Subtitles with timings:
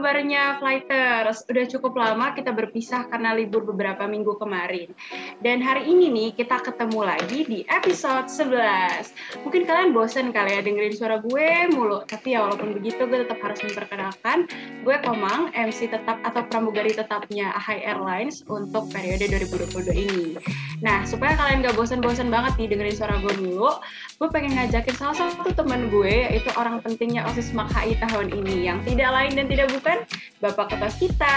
[0.00, 1.44] kabarnya Flighters?
[1.44, 4.96] Udah cukup lama kita berpisah karena libur beberapa minggu kemarin.
[5.44, 9.44] Dan hari ini nih kita ketemu lagi di episode 11.
[9.44, 13.44] Mungkin kalian bosen kali ya dengerin suara gue mulu, tapi ya walaupun begitu gue tetap
[13.44, 14.48] harus memperkenalkan
[14.88, 20.40] gue Komang, MC tetap atau pramugari tetapnya Ahai Airlines untuk periode 2022 ini.
[20.80, 23.76] Nah, supaya kalian gak bosen-bosen banget nih dengerin suara gue mulu,
[24.16, 28.64] gue pengen ngajakin salah satu teman gue, yaitu orang pentingnya OSIS Mak HI tahun ini
[28.64, 30.08] yang tidak lain dan tidak bukan
[30.40, 31.36] Bapak Ketua kita.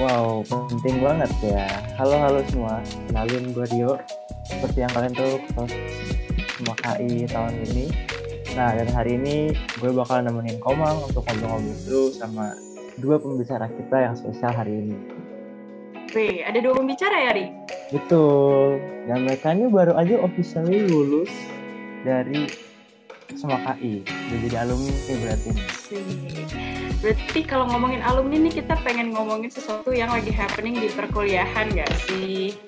[0.00, 1.68] Wow, penting banget ya.
[2.00, 2.80] Halo halo semua,
[3.12, 4.00] kenalin gue Dio.
[4.48, 5.34] Seperti yang kalian tahu,
[6.56, 7.84] semua KI tahun ini.
[8.56, 12.56] Nah, dan hari ini gue bakal nemenin Komang untuk ngobrol-ngobrol dulu sama
[12.96, 15.19] dua pembicara kita yang spesial hari ini.
[16.10, 17.46] Wih, ada dua pembicara ya, Ri?
[17.94, 18.82] Betul.
[19.06, 21.30] Dan mereka ini baru aja officially lulus
[22.02, 22.50] dari
[23.38, 25.50] sama KI udah jadi alumni nih berarti.
[26.98, 31.90] Berarti kalau ngomongin alumni nih kita pengen ngomongin sesuatu yang lagi happening di perkuliahan gak
[32.10, 32.58] sih?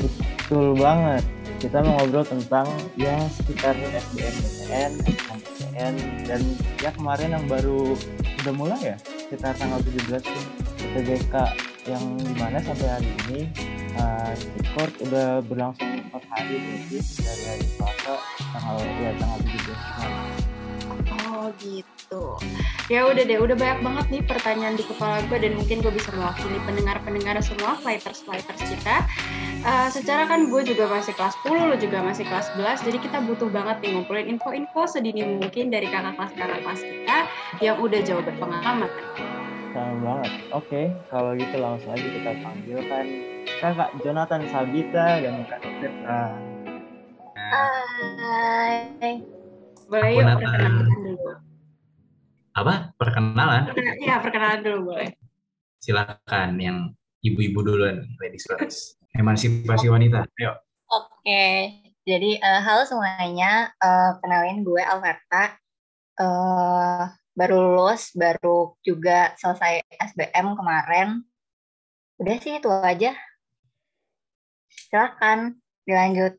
[0.00, 1.20] Betul banget.
[1.60, 2.64] Kita mau ngobrol tentang
[2.96, 5.94] ya sekitar SBMPTN, SNMPTN
[6.24, 6.40] dan
[6.80, 7.92] ya kemarin yang baru
[8.40, 8.96] udah mulai ya?
[9.28, 11.34] Sekitar tanggal 17 tuh TBK
[11.88, 13.40] yang di mana sampai hari ini
[13.96, 14.32] uh,
[15.08, 18.14] udah berlangsung empat hari berarti dari hari Selasa
[18.52, 20.50] tanggal ya tanggal 17
[21.40, 22.36] Oh gitu.
[22.92, 26.12] Ya udah deh, udah banyak banget nih pertanyaan di kepala gue dan mungkin gue bisa
[26.12, 29.08] mewakili pendengar-pendengar semua flighters-flighters kita.
[29.64, 33.18] Uh, secara kan gue juga masih kelas 10, lo juga masih kelas 11, jadi kita
[33.24, 37.18] butuh banget nih ngumpulin info-info sedini mungkin dari kakak kelas-kakak kelas kita
[37.64, 38.90] yang udah jauh berpengalaman.
[39.70, 40.32] Sama banget.
[40.50, 43.06] Oke, okay, kalau gitu langsung aja kita panggilkan
[43.62, 46.22] kakak Jonathan Sabita dan kak Petra.
[47.50, 49.22] Hai.
[49.90, 51.32] Boleh yuk perkenalan dulu.
[52.54, 52.74] Apa?
[52.98, 53.62] Perkenalan?
[54.02, 55.14] Iya, perkenalan dulu boleh.
[55.78, 56.78] Silakan yang
[57.22, 58.98] ibu-ibu duluan, ladies first.
[59.14, 60.58] Emansipasi wanita, ayo.
[60.90, 61.46] Oke,
[62.02, 65.58] jadi uh, halo semuanya, uh, kenalin gue Alverta.
[66.18, 71.08] Uh, baru lulus, baru juga selesai SBM kemarin.
[72.20, 73.16] Udah sih itu aja.
[74.68, 76.36] Silakan dilanjut.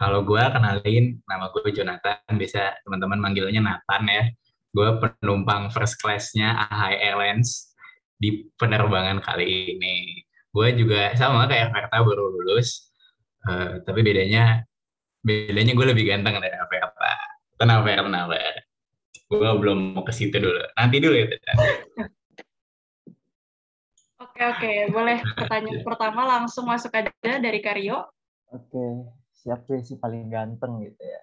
[0.00, 4.24] Kalau gue kenalin, nama gue Jonathan, bisa teman-teman manggilnya Nathan ya.
[4.72, 7.76] Gue penumpang first class-nya AHI Airlines
[8.16, 10.24] di penerbangan kali ini.
[10.48, 12.88] Gue juga sama kayak Verta baru lulus,
[13.44, 14.64] uh, tapi bedanya
[15.20, 17.14] bedanya gue lebih ganteng dari Verta.
[17.60, 18.69] Tenang Verta, tenang Verta.
[19.30, 20.58] Gue belum mau ke situ dulu.
[20.74, 21.26] Nanti dulu ya.
[24.18, 28.10] Oke oke, boleh pertanyaan pertama langsung masuk aja dari Karyo.
[28.50, 29.06] Oke
[29.40, 31.20] siapa sih paling ganteng gitu ya.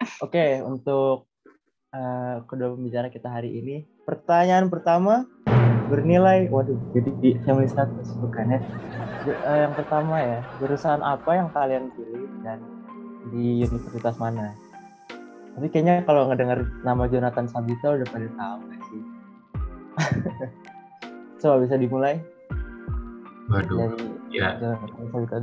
[0.24, 1.28] Oke, okay, untuk
[1.92, 5.28] uh, kedua pembicara kita hari ini, pertanyaan pertama
[5.90, 8.60] bernilai, waduh, jadi di family status bukan ya.
[9.44, 12.64] Uh, yang pertama ya, jurusan apa yang kalian pilih dan
[13.28, 14.56] di universitas mana?
[15.56, 19.02] Tapi kayaknya kalau ngedenger nama Jonathan Sabita udah pada tahu gak sih?
[21.40, 22.20] Coba bisa dimulai?
[23.50, 23.98] Waduh,
[24.30, 24.56] dari ya.
[24.62, 25.42] Jonathan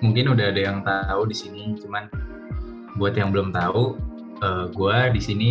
[0.00, 2.08] mungkin udah ada yang tahu di sini cuman
[2.96, 3.96] buat yang belum tahu
[4.40, 5.50] uh, eh, gue di sini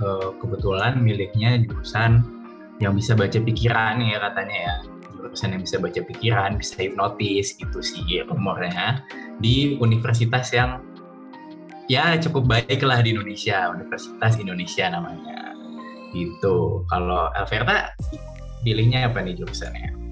[0.00, 2.22] uh, kebetulan miliknya jurusan
[2.78, 4.74] yang bisa baca pikiran ya katanya ya
[5.16, 9.02] jurusan yang bisa baca pikiran bisa hipnotis gitu sih rumornya
[9.40, 10.84] di universitas yang
[11.90, 15.52] ya cukup baik lah di Indonesia Universitas Indonesia namanya
[16.14, 17.92] gitu kalau Elverta
[18.64, 20.04] pilihnya apa nih jurusannya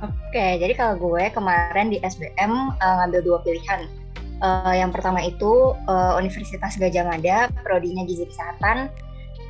[0.00, 3.84] Oke, jadi kalau gue kemarin di SBM uh, eh, ngambil dua pilihan.
[4.40, 8.88] Uh, yang pertama itu uh, Universitas Gajah Mada, prodinya gizi kesehatan.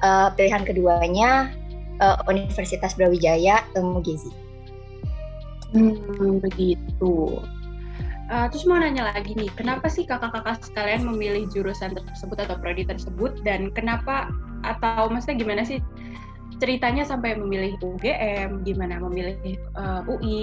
[0.03, 1.55] Uh, pilihan keduanya
[2.03, 4.33] uh, Universitas Brawijaya, ilmu gizi.
[5.71, 7.39] Hmm, begitu.
[8.31, 12.87] Uh, terus mau nanya lagi nih, kenapa sih kakak-kakak sekalian memilih jurusan tersebut atau prodi
[12.87, 14.31] tersebut dan kenapa
[14.63, 15.83] atau maksudnya gimana sih
[16.63, 19.35] ceritanya sampai memilih UGM, gimana memilih
[19.75, 20.41] uh, eh, UI,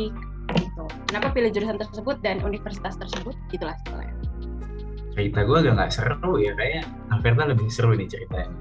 [0.60, 0.84] gitu.
[1.08, 4.12] Kenapa pilih jurusan tersebut dan universitas tersebut, gitulah soalnya.
[5.16, 6.84] Cerita gue agak nggak seru ya, kayaknya
[7.16, 8.52] Alverta lebih seru nih ceritanya.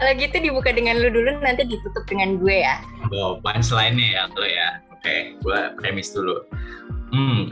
[0.00, 2.80] Kalau gitu dibuka dengan lu dulu, nanti ditutup dengan gue ya.
[3.12, 4.80] Oh, punchline-nya ya lo ya.
[5.00, 6.44] Oke, gue premis dulu.
[7.08, 7.48] Hmm,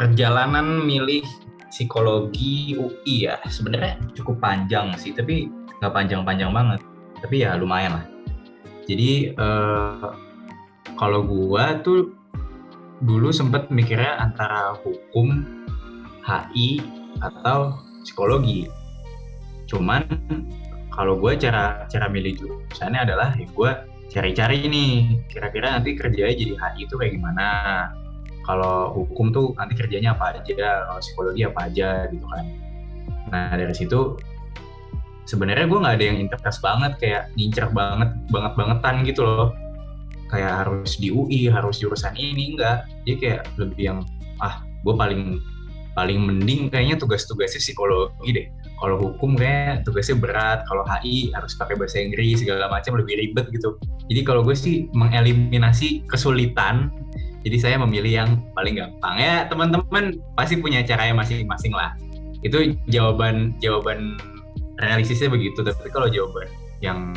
[0.00, 1.20] perjalanan milih
[1.68, 6.80] psikologi UI ya sebenarnya cukup panjang sih tapi nggak panjang-panjang banget.
[7.20, 8.06] Tapi ya lumayan lah.
[8.88, 10.16] Jadi uh,
[10.96, 12.16] kalau gua tuh
[13.04, 15.44] dulu sempet mikirnya antara hukum
[16.24, 16.80] HI
[17.20, 17.76] atau
[18.08, 18.72] psikologi.
[19.68, 20.08] Cuman
[20.96, 23.72] kalau gue cara cara milih jurusannya adalah ya gue
[24.10, 27.46] cari-cari nih kira-kira nanti kerjanya jadi HI itu kayak gimana?
[28.42, 32.44] Kalau hukum tuh nanti kerjanya apa aja kalau psikologi apa aja gitu kan.
[33.30, 34.18] Nah dari situ
[35.30, 39.54] sebenarnya gue nggak ada yang interest banget kayak ngincer banget banget bangetan gitu loh.
[40.30, 42.90] Kayak harus di UI harus jurusan ini enggak.
[43.06, 43.98] Jadi kayak lebih yang
[44.42, 45.38] ah gue paling
[45.94, 48.46] paling mending kayaknya tugas-tugasnya psikologi deh
[48.80, 53.52] kalau hukum kayak tugasnya berat kalau HI harus pakai bahasa Inggris segala macam lebih ribet
[53.52, 53.76] gitu.
[54.08, 56.88] Jadi kalau gue sih mengeliminasi kesulitan
[57.40, 59.16] jadi saya memilih yang paling gampang.
[59.20, 61.96] Ya teman-teman pasti punya caranya masing-masing lah.
[62.40, 64.16] Itu jawaban jawaban
[64.80, 66.48] realistisnya begitu tapi kalau jawaban
[66.80, 67.12] yang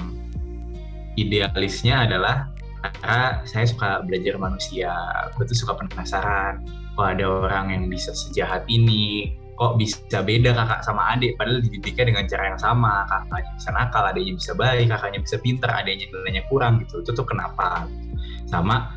[1.16, 2.52] idealisnya adalah
[2.84, 4.92] karena saya suka belajar manusia
[5.40, 6.68] gue tuh suka penasaran
[7.00, 11.38] kok ada orang yang bisa sejahat ini kok bisa beda kakak sama adik?
[11.38, 13.06] Padahal dididiknya dengan cara yang sama.
[13.06, 17.06] Kakaknya bisa nakal adiknya bisa baik kakaknya bisa pinter adiknya nilainya kurang gitu.
[17.06, 17.86] Itu tuh kenapa?
[18.50, 18.90] Sama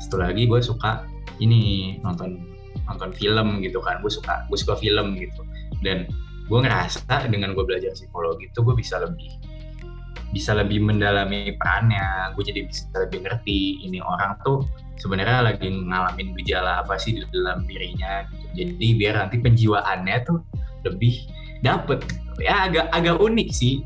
[0.00, 1.04] satu lagi gue suka
[1.38, 2.40] ini nonton
[2.88, 4.00] nonton film gitu kan.
[4.00, 5.42] Gue suka gue suka film gitu.
[5.84, 6.08] Dan
[6.48, 9.28] gue ngerasa dengan gue belajar psikologi itu gue bisa lebih
[10.34, 14.64] bisa lebih mendalami perannya gue jadi bisa lebih ngerti ini orang tuh
[15.00, 18.46] sebenarnya lagi ngalamin gejala apa sih di dalam dirinya gitu.
[18.64, 20.42] jadi biar nanti penjiwaannya tuh
[20.84, 21.26] lebih
[21.62, 22.06] dapet
[22.38, 23.82] ya agak agak unik sih.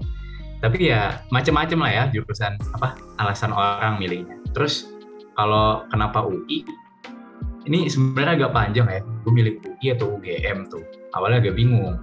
[0.62, 4.39] Tapi ya macam-macam lah ya jurusan apa alasan orang milihnya.
[4.55, 4.87] Terus
[5.35, 6.62] kalau kenapa UI
[7.67, 9.03] ini sebenarnya agak panjang ya.
[9.27, 10.87] Gue milih UI atau UGM tuh.
[11.19, 11.99] Awalnya agak bingung.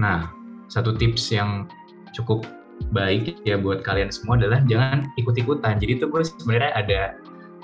[0.00, 0.32] Nah,
[0.72, 1.68] satu tips yang
[2.16, 2.48] cukup
[2.90, 5.78] baik ya buat kalian semua adalah jangan ikut-ikutan.
[5.78, 7.00] Jadi itu gue sebenarnya ada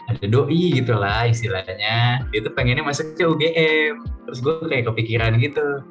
[0.09, 2.23] ada doi gitu lah istilahnya.
[2.31, 4.07] Dia tuh pengennya masuk ke UGM.
[4.29, 5.83] Terus gue kayak kepikiran gitu.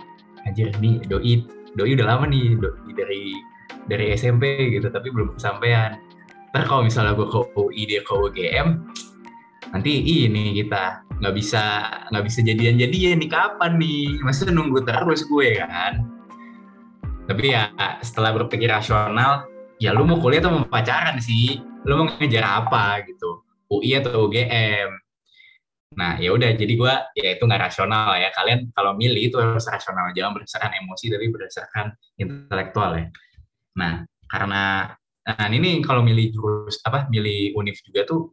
[0.48, 1.44] Anjir nih doi
[1.76, 3.24] doi udah lama nih doi dari
[3.92, 6.00] dari SMP gitu tapi belum kesampaian.
[6.56, 8.88] Ntar kalau misalnya gue ke UI dia ke UGM
[9.76, 11.64] nanti ini kita nggak bisa
[12.14, 16.08] nggak bisa jadian-jadian nih kapan nih masa nunggu terus gue kan
[17.28, 21.60] tapi ya setelah berpikir rasional ya lu mau kuliah atau mau pacaran sih?
[21.84, 23.44] Lu mau ngejar apa gitu?
[23.68, 24.90] UI atau UGM
[25.98, 28.32] nah ya udah jadi gue ya itu nggak rasional ya.
[28.32, 30.16] Kalian kalau milih itu harus rasional.
[30.16, 31.86] Jangan berdasarkan emosi tapi berdasarkan
[32.16, 33.08] intelektual ya.
[33.76, 34.96] Nah karena
[35.28, 38.32] nah ini kalau milih jurus apa milih univ juga tuh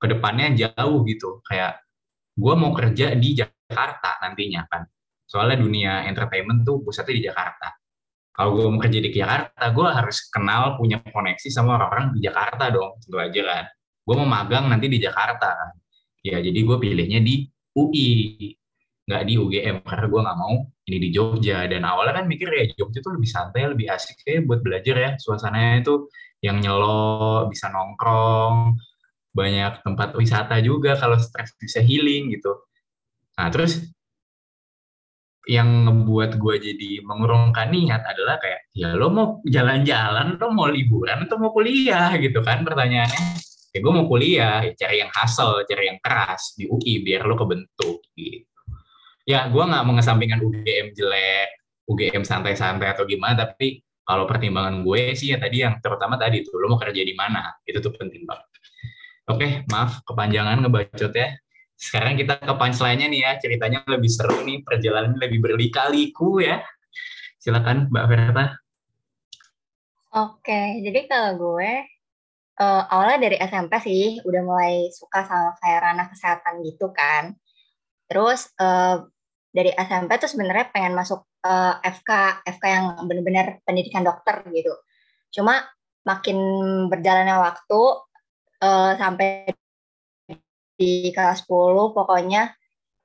[0.00, 1.44] ke depannya jauh gitu.
[1.44, 1.84] Kayak
[2.32, 4.88] gue mau kerja di Jakarta nantinya kan.
[5.28, 7.83] Soalnya dunia entertainment tuh pusatnya di Jakarta
[8.34, 12.66] kalau gue mau kerja di Jakarta, gue harus kenal, punya koneksi sama orang-orang di Jakarta
[12.74, 13.64] dong, tentu aja kan.
[14.02, 15.70] Gue mau magang nanti di Jakarta.
[16.18, 17.46] Ya, jadi gue pilihnya di
[17.78, 18.50] UI,
[19.06, 21.62] nggak di UGM, karena gue nggak mau ini di Jogja.
[21.70, 25.10] Dan awalnya kan mikir ya Jogja tuh lebih santai, lebih asik kayak buat belajar ya.
[25.14, 26.10] Suasananya itu
[26.42, 28.74] yang nyelo, bisa nongkrong,
[29.30, 32.50] banyak tempat wisata juga kalau stres bisa healing gitu.
[33.38, 33.94] Nah, terus
[35.44, 41.28] yang ngebuat gue jadi mengurungkan niat adalah kayak ya lo mau jalan-jalan lo mau liburan
[41.28, 42.16] atau mau kuliah?
[42.16, 43.24] gitu kan pertanyaannya.
[43.74, 47.36] Ya gue mau kuliah ya cari yang hasil cari yang keras di UI biar lo
[47.36, 48.48] kebentuk gitu.
[49.28, 51.50] Ya gue nggak mengesampingkan UGM jelek
[51.84, 56.56] UGM santai-santai atau gimana tapi kalau pertimbangan gue sih ya tadi yang terutama tadi tuh
[56.56, 57.52] lo mau kerja di mana?
[57.68, 58.48] Itu tuh penting banget.
[59.28, 61.36] Oke maaf kepanjangan ngebacot ya
[61.74, 66.62] sekarang kita ke punchline-nya nih ya, ceritanya lebih seru nih, perjalanan lebih berlika-liku ya.
[67.42, 68.46] Silakan Mbak Verta.
[70.14, 71.70] Oke, jadi kalau gue
[72.62, 77.34] uh, awalnya dari SMP sih udah mulai suka sama kayak ranah kesehatan gitu kan.
[78.06, 79.02] Terus uh,
[79.50, 84.70] dari SMP tuh sebenarnya pengen masuk uh, FK, FK yang benar-benar pendidikan dokter gitu.
[85.34, 85.66] Cuma
[86.06, 86.38] makin
[86.86, 87.80] berjalannya waktu
[88.62, 89.50] uh, sampai
[90.74, 92.50] di kelas 10 pokoknya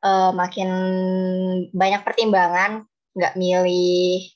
[0.03, 0.69] uh, makin
[1.71, 4.29] banyak pertimbangan nggak milih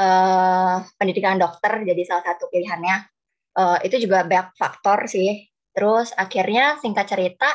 [0.00, 3.06] uh, pendidikan dokter jadi salah satu pilihannya.
[3.50, 5.50] Uh, itu juga banyak faktor sih.
[5.74, 7.50] Terus akhirnya singkat cerita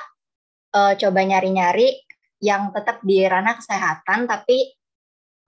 [0.75, 2.03] uh, coba nyari-nyari
[2.43, 4.75] yang tetap di ranah kesehatan tapi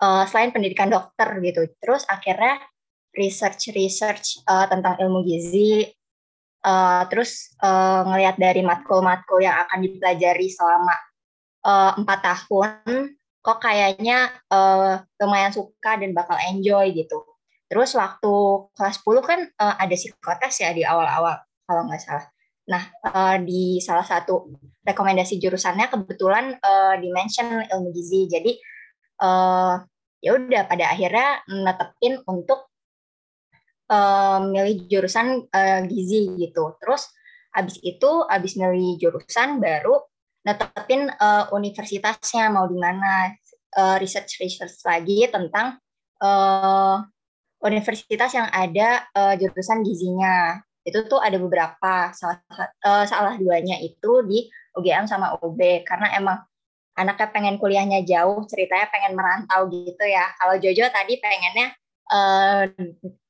[0.01, 1.67] uh, selain pendidikan dokter gitu.
[1.79, 2.59] Terus akhirnya
[3.15, 5.83] research research uh, tentang ilmu gizi
[6.67, 10.95] uh, terus uh, ngelihat dari matkul-matkul yang akan dipelajari selama
[11.63, 12.93] eh, empat uh, tahun
[13.39, 17.23] kok kayaknya uh, lumayan suka dan bakal enjoy gitu.
[17.71, 18.33] Terus waktu
[18.75, 22.27] kelas 10 kan uh, ada psikotes ya di awal-awal kalau nggak salah.
[22.67, 24.51] Nah uh, di salah satu
[24.83, 28.27] rekomendasi jurusannya kebetulan uh, dimension ilmu gizi.
[28.27, 28.51] Jadi
[29.23, 29.79] uh,
[30.19, 32.66] ya udah pada akhirnya netepin untuk
[33.91, 36.75] uh, milih jurusan uh, gizi gitu.
[36.79, 37.07] Terus
[37.55, 40.03] abis itu abis milih jurusan baru
[40.45, 43.33] netepin uh, universitasnya mau di mana.
[43.77, 45.77] Uh, research research lagi tentang
[46.23, 46.97] uh,
[47.61, 50.57] universitas yang ada uh, jurusan gizinya.
[50.81, 52.09] Itu tuh ada beberapa.
[52.15, 52.41] Salah
[52.81, 56.37] uh, salah duanya itu di UGM sama UB karena emang
[56.97, 60.25] anaknya pengen kuliahnya jauh ceritanya pengen merantau gitu ya.
[60.41, 61.67] Kalau Jojo tadi pengennya
[62.09, 62.65] uh,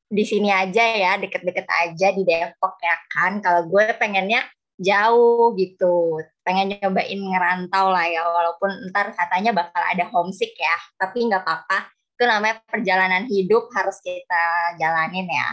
[0.08, 3.44] di sini aja ya deket-deket aja di Depok ya kan.
[3.44, 4.48] Kalau gue pengennya
[4.80, 6.22] jauh gitu.
[6.46, 10.78] Pengen nyobain ngerantau lah ya walaupun ntar katanya bakal ada homesick ya.
[10.96, 11.92] Tapi nggak apa-apa.
[12.18, 15.50] Itu namanya perjalanan hidup harus kita jalanin ya.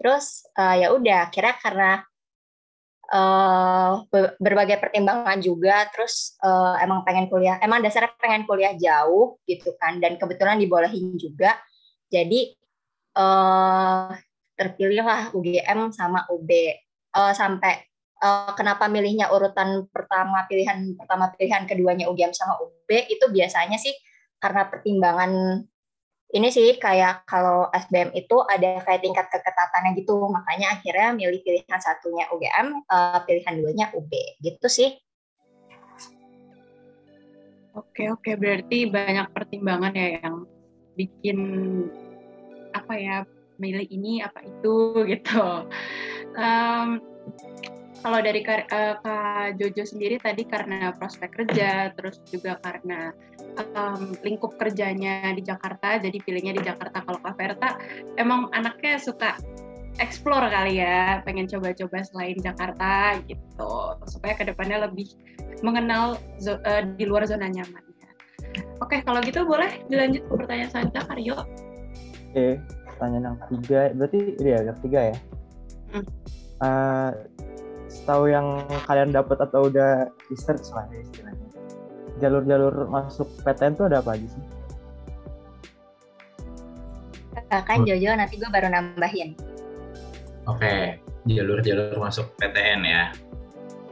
[0.00, 2.02] Terus uh, ya udah kira karena
[3.12, 4.02] uh,
[4.40, 10.00] berbagai pertimbangan juga terus uh, emang pengen kuliah emang dasarnya pengen kuliah jauh gitu kan.
[10.00, 11.58] Dan kebetulan dibolehin juga.
[12.08, 12.54] Jadi
[13.14, 14.10] uh,
[14.54, 16.50] terpilihlah UGM sama UB
[17.14, 17.82] uh, sampai
[18.22, 23.94] uh, kenapa milihnya urutan pertama pilihan pertama pilihan keduanya UGM sama UB itu biasanya sih
[24.38, 25.64] karena pertimbangan
[26.34, 30.18] ini sih kayak kalau SBM itu ada kayak tingkat keketatannya gitu.
[30.26, 34.10] Makanya akhirnya milih pilihan satunya UGM uh, pilihan duanya UB
[34.42, 34.98] gitu sih.
[37.78, 38.34] Oke oke.
[38.34, 40.42] Berarti banyak pertimbangan ya yang
[40.98, 41.38] bikin
[42.74, 43.16] apa ya
[43.62, 44.76] milih ini apa itu
[45.12, 45.70] gitu.
[46.34, 46.98] Um,
[48.04, 53.16] kalau dari uh, Kak Jojo sendiri tadi karena prospek kerja, terus juga karena
[53.72, 57.00] um, lingkup kerjanya di Jakarta, jadi pilihnya di Jakarta.
[57.00, 57.80] Kalau Kak Verta,
[58.20, 59.40] emang anaknya suka
[60.04, 63.72] explore kali ya, pengen coba-coba selain Jakarta gitu,
[64.04, 65.08] supaya ke depannya lebih
[65.64, 68.10] mengenal uh, di luar zona nyamannya.
[68.84, 71.36] Oke, kalau gitu boleh dilanjut ke pertanyaan selanjutnya, Karyo.
[72.34, 72.58] Oke,
[72.90, 75.16] pertanyaan yang ketiga, berarti ini ya, yang ketiga ya.
[75.94, 76.06] Hmm.
[76.58, 77.10] Uh,
[78.10, 81.46] tahu yang kalian dapat atau udah research lah ya istilahnya
[82.18, 84.44] jalur-jalur masuk PTN tuh ada apa aja sih?
[87.54, 89.38] Kan Jojo nanti gue baru nambahin.
[90.50, 90.98] Oke,
[91.30, 93.02] jalur-jalur masuk PTN ya.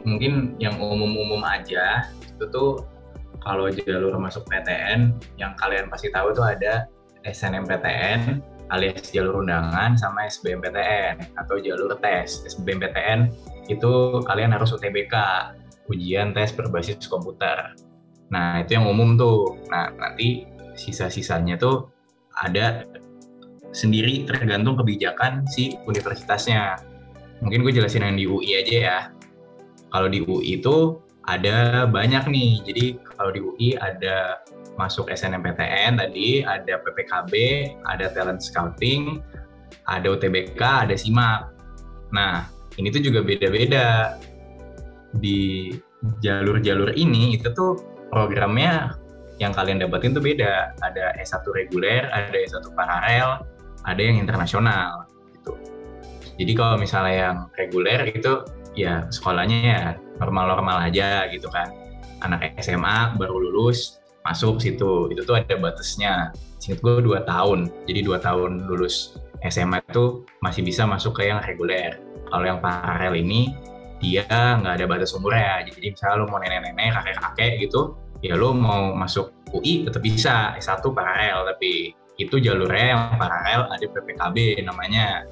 [0.03, 2.83] Mungkin yang umum-umum aja itu tuh
[3.39, 6.91] kalau jalur masuk PTN yang kalian pasti tahu tuh ada
[7.27, 12.43] SNMPTN, alias jalur undangan sama SBMPTN atau jalur tes.
[12.49, 13.31] SBMPTN
[13.69, 15.15] itu kalian harus UTBK,
[15.93, 17.77] ujian tes berbasis komputer.
[18.33, 19.61] Nah, itu yang umum tuh.
[19.69, 21.93] Nah, nanti sisa-sisanya tuh
[22.41, 22.89] ada
[23.77, 26.81] sendiri tergantung kebijakan si universitasnya.
[27.45, 28.99] Mungkin gue jelasin yang di UI aja ya.
[29.93, 30.97] Kalau di UI itu
[31.31, 32.53] ada banyak nih.
[32.67, 34.43] Jadi kalau di UI ada
[34.81, 37.33] masuk SNMPTN tadi, ada PPKB,
[37.87, 39.21] ada talent scouting,
[39.87, 41.41] ada UTBK, ada SIMAK.
[42.13, 42.49] Nah,
[42.81, 44.17] ini tuh juga beda-beda
[45.17, 45.71] di
[46.25, 47.79] jalur-jalur ini itu tuh
[48.11, 48.97] programnya
[49.39, 53.43] yang kalian dapetin tuh beda ada S1 reguler ada S1 paralel
[53.87, 55.53] ada yang internasional gitu
[56.41, 58.43] jadi kalau misalnya yang reguler itu
[58.79, 59.83] ya sekolahnya ya
[60.21, 61.73] normal-normal aja gitu kan.
[62.23, 65.11] Anak SMA baru lulus masuk situ.
[65.11, 66.31] Itu tuh ada batasnya.
[66.63, 67.71] Singkat gue dua tahun.
[67.91, 69.19] Jadi dua tahun lulus
[69.51, 71.99] SMA itu masih bisa masuk ke yang reguler.
[72.31, 73.51] Kalau yang paralel ini
[73.99, 75.67] dia nggak ada batas umurnya.
[75.67, 80.55] Jadi misalnya lo mau nenek-nenek, kakek-kakek gitu, ya lo mau masuk UI tetap bisa.
[80.59, 85.27] S1 paralel, tapi itu jalurnya yang paralel ada PPKB namanya.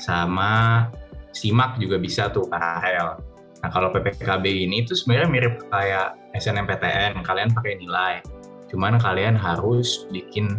[0.00, 0.88] Sama
[1.34, 3.20] SIMAK juga bisa tuh paralel.
[3.60, 8.24] Nah kalau PPKB ini tuh sebenarnya mirip kayak SNMPTN, kalian pakai nilai.
[8.72, 10.58] Cuman kalian harus bikin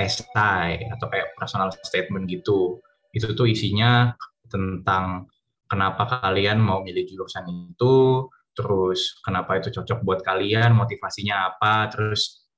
[0.00, 2.80] esai atau kayak personal statement gitu.
[3.12, 4.14] Itu tuh isinya
[4.48, 5.28] tentang
[5.68, 8.26] kenapa kalian mau milih jurusan itu,
[8.56, 12.48] terus kenapa itu cocok buat kalian, motivasinya apa, terus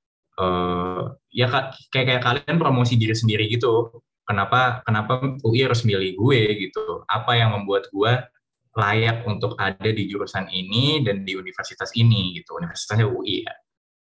[0.41, 4.01] uh, ya kayak kayak kalian promosi diri sendiri gitu.
[4.23, 7.03] Kenapa kenapa UI harus milih gue gitu?
[7.07, 8.13] Apa yang membuat gue
[8.73, 12.57] layak untuk ada di jurusan ini dan di universitas ini gitu.
[12.57, 13.53] Universitasnya UI ya.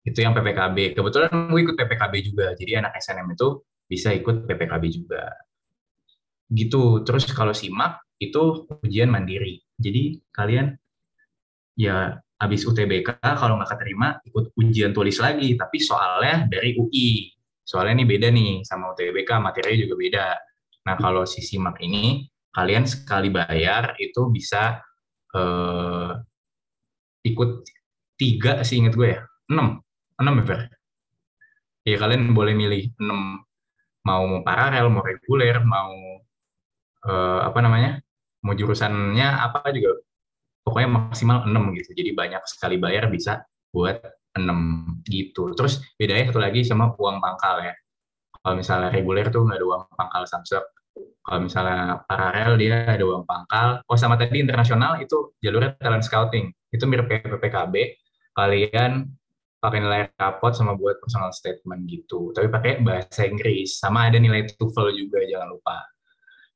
[0.04, 0.94] Itu yang PPKB.
[0.94, 2.46] Kebetulan gue ikut PPKB juga.
[2.52, 5.28] Jadi anak SNM itu bisa ikut PPKB juga
[6.52, 10.76] gitu terus kalau simak itu ujian mandiri jadi kalian
[11.75, 17.33] ya habis UTBK kalau nggak keterima ikut ujian tulis lagi tapi soalnya dari UI
[17.64, 20.26] soalnya ini beda nih sama UTBK materinya juga beda.
[20.85, 24.78] Nah kalau si simak ini kalian sekali bayar itu bisa
[25.35, 26.12] eh,
[27.25, 27.50] ikut
[28.21, 29.21] tiga sih inget gue ya?
[29.49, 29.80] Enam.
[30.21, 30.68] Enam ya
[31.85, 35.92] ya kalian boleh milih 6 mau paralel mau reguler mau
[37.09, 38.00] uh, apa namanya?
[38.44, 40.00] Mau jurusannya apa juga.
[40.64, 41.90] Pokoknya maksimal 6 gitu.
[41.97, 44.00] Jadi banyak sekali bayar bisa buat
[44.34, 45.54] 6 gitu.
[45.54, 47.74] Terus bedanya satu lagi sama uang pangkal ya.
[48.44, 50.66] Kalau misalnya reguler tuh nggak ada uang pangkal Samsung.
[51.24, 53.80] Kalau misalnya paralel dia ada uang pangkal.
[53.88, 56.52] Oh sama tadi internasional itu jalurnya talent scouting.
[56.68, 57.74] Itu mirip kayak PPKB
[58.34, 59.08] kalian
[59.62, 62.36] pakai nilai rapot sama buat personal statement gitu.
[62.36, 63.80] Tapi pakai bahasa Inggris.
[63.80, 65.80] Sama ada nilai TOEFL juga jangan lupa.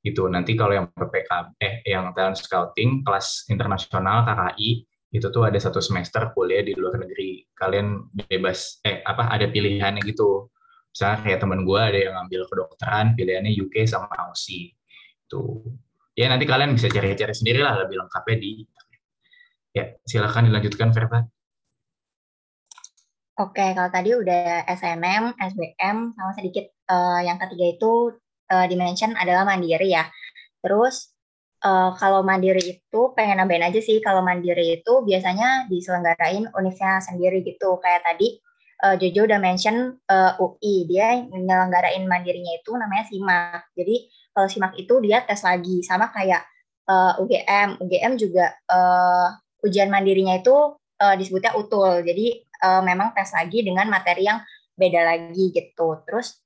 [0.04, 0.28] Gitu.
[0.28, 5.80] Nanti kalau yang PPK eh yang talent scouting kelas internasional KKI itu tuh ada satu
[5.80, 7.44] semester kuliah di luar negeri.
[7.56, 10.52] Kalian bebas eh apa ada pilihannya gitu.
[10.92, 14.76] Misalnya kayak temen gue ada yang ngambil kedokteran, pilihannya UK sama Aussie.
[15.28, 15.64] Tuh.
[16.18, 18.66] Ya nanti kalian bisa cari-cari sendiri lah lebih lengkapnya di
[19.76, 21.28] Ya, silakan dilanjutkan Verta.
[23.38, 27.92] Oke, kalau tadi udah SNM, SBM, sama sedikit uh, yang ketiga itu
[28.50, 30.10] uh, dimension adalah mandiri ya.
[30.58, 31.14] Terus
[31.64, 37.42] uh, kalau mandiri itu pengen nambahin aja sih, kalau mandiri itu biasanya diselenggarain uniknya sendiri
[37.42, 37.78] gitu.
[37.82, 38.38] Kayak tadi
[38.84, 43.62] uh, Jojo udah mention uh, UI, dia menyelenggarain mandirinya itu namanya SIMAK.
[43.74, 43.96] Jadi
[44.34, 46.42] kalau SIMAK itu dia tes lagi, sama kayak
[46.86, 47.82] uh, UGM.
[47.82, 49.34] UGM juga uh,
[49.66, 52.02] ujian mandirinya itu uh, disebutnya utul.
[52.06, 54.38] Jadi uh, memang tes lagi dengan materi yang
[54.78, 55.98] beda lagi gitu.
[56.06, 56.38] Terus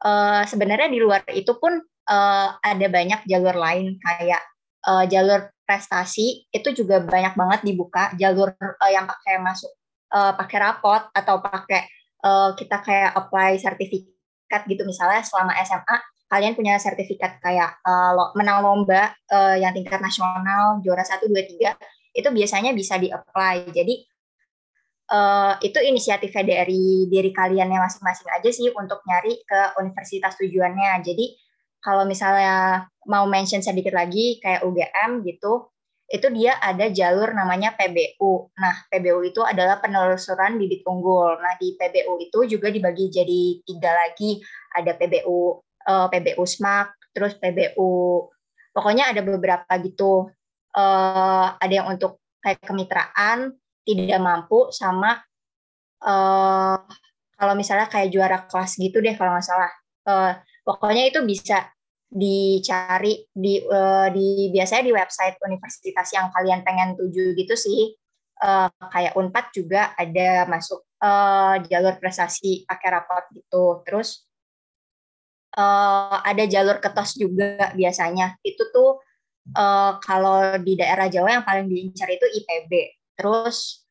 [0.00, 1.76] uh, sebenarnya di luar itu pun
[2.08, 4.40] uh, ada banyak jalur lain kayak
[4.86, 9.72] uh, jalur prestasi itu juga banyak banget dibuka jalur uh, yang pakai masuk
[10.12, 11.88] uh, pakai rapot atau pakai
[12.24, 15.96] uh, kita kayak apply sertifikat gitu misalnya selama SMA
[16.28, 22.14] kalian punya sertifikat kayak uh, menang lomba uh, yang tingkat nasional juara 1 2 3
[22.14, 23.74] itu biasanya bisa di-apply.
[23.74, 23.94] Jadi
[25.10, 31.02] uh, itu inisiatifnya dari diri kalian yang masing-masing aja sih untuk nyari ke universitas tujuannya.
[31.02, 31.24] Jadi
[31.84, 35.68] kalau misalnya mau mention sedikit lagi kayak UGM gitu,
[36.08, 38.48] itu dia ada jalur namanya PBU.
[38.56, 41.36] Nah, PBU itu adalah penelusuran bibit unggul.
[41.36, 44.40] Nah, di PBU itu juga dibagi jadi tiga lagi.
[44.72, 47.92] Ada PBU, eh, PBU SMAK, terus PBU,
[48.72, 50.32] pokoknya ada beberapa gitu.
[50.74, 53.54] Uh, ada yang untuk kayak kemitraan,
[53.86, 55.22] tidak mampu sama
[56.02, 56.76] uh,
[57.38, 59.72] kalau misalnya kayak juara kelas gitu deh kalau nggak salah.
[60.02, 61.68] Uh, pokoknya itu bisa
[62.14, 67.92] dicari di uh, di biasanya di website universitas yang kalian pengen tuju gitu sih.
[68.34, 73.82] Uh, kayak Unpad juga ada masuk uh, jalur prestasi pakai raport gitu.
[73.86, 74.26] Terus
[75.58, 78.38] uh, ada jalur ketos juga biasanya.
[78.42, 79.02] Itu tuh
[79.54, 82.72] uh, kalau di daerah Jawa yang paling diincar itu IPB.
[83.14, 83.86] Terus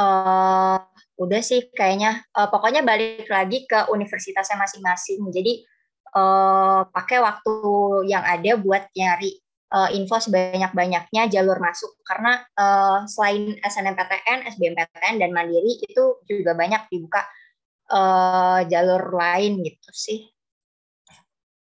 [0.00, 0.80] uh,
[1.18, 5.28] udah sih kayaknya uh, pokoknya balik lagi ke universitasnya masing-masing.
[5.32, 5.64] Jadi
[6.14, 7.54] uh, pakai waktu
[8.08, 9.36] yang ada buat nyari
[9.72, 16.88] uh, info sebanyak-banyaknya jalur masuk karena uh, selain SNMPTN, SBMPTN dan Mandiri itu juga banyak
[16.88, 17.24] dibuka
[17.92, 20.20] uh, jalur lain gitu sih.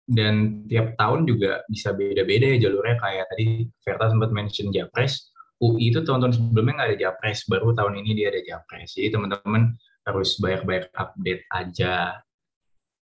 [0.06, 5.90] Dan tiap tahun juga bisa beda-beda ya jalurnya kayak tadi Verta sempat mention Japres, UI
[5.90, 8.94] itu tahun-tahun sebelumnya nggak ada Japres, baru tahun ini dia ada Japres.
[8.94, 9.74] Jadi teman-teman
[10.06, 12.22] harus banyak-banyak update aja.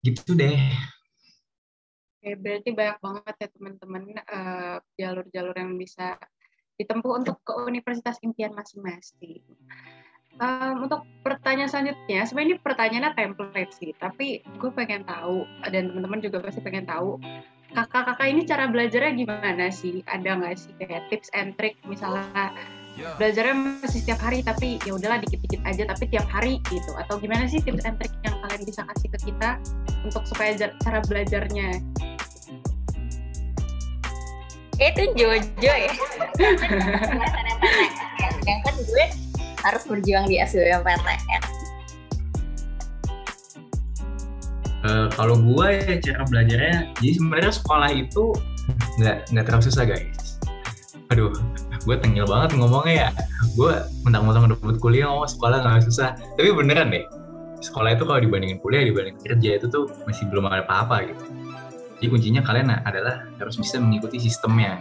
[0.02, 0.58] Gitu deh.
[2.20, 6.20] Oke, berarti banyak banget ya teman-teman uh, jalur-jalur yang bisa
[6.76, 9.40] ditempuh untuk ke universitas impian masing-masing.
[10.36, 16.20] Um, untuk pertanyaan selanjutnya, sebenarnya ini pertanyaannya template sih, tapi gue pengen tahu dan teman-teman
[16.20, 17.16] juga pasti pengen tahu
[17.72, 20.04] kakak-kakak ini cara belajarnya gimana sih?
[20.04, 22.52] Ada nggak sih kayak tips and trick misalnya
[23.16, 27.48] belajarnya masih setiap hari tapi ya udahlah dikit-dikit aja tapi tiap hari gitu atau gimana
[27.48, 29.56] sih tips and trick yang kalian bisa kasih ke kita
[30.04, 31.80] untuk supaya cara belajarnya
[34.80, 35.92] itu Jojo ya
[38.48, 39.04] yang kan gue
[39.60, 41.60] harus berjuang di SBMPTN
[44.80, 48.32] Uh, kalau gue ya cara belajarnya, jadi sebenarnya sekolah itu
[48.96, 50.40] nggak nggak terlalu susah guys.
[51.12, 51.36] Aduh,
[51.84, 53.08] gue tengil banget ngomongnya ya.
[53.60, 53.76] Gue
[54.08, 56.16] mentang-mentang dapat kuliah ngomong sekolah nggak susah.
[56.16, 57.04] Tapi beneran deh,
[57.60, 61.24] sekolah itu kalau dibandingin kuliah, dibandingin kerja itu tuh masih belum ada apa-apa gitu.
[62.00, 64.80] Jadi kuncinya kalian adalah harus bisa mengikuti sistemnya.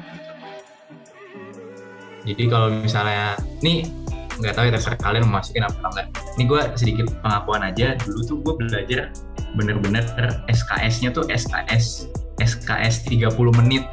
[2.23, 3.91] Jadi kalau misalnya, nih
[4.39, 6.07] nggak tahu ya terserah kalian mau masukin apa enggak.
[6.39, 7.99] Ini gue sedikit pengakuan aja.
[7.99, 9.11] Dulu tuh gue belajar
[9.57, 10.05] bener-bener
[10.47, 13.83] SKS-nya tuh SKS SKS 30 menit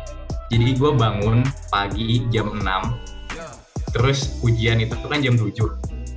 [0.52, 2.62] jadi gue bangun pagi jam 6
[3.96, 5.50] terus ujian itu kan jam 7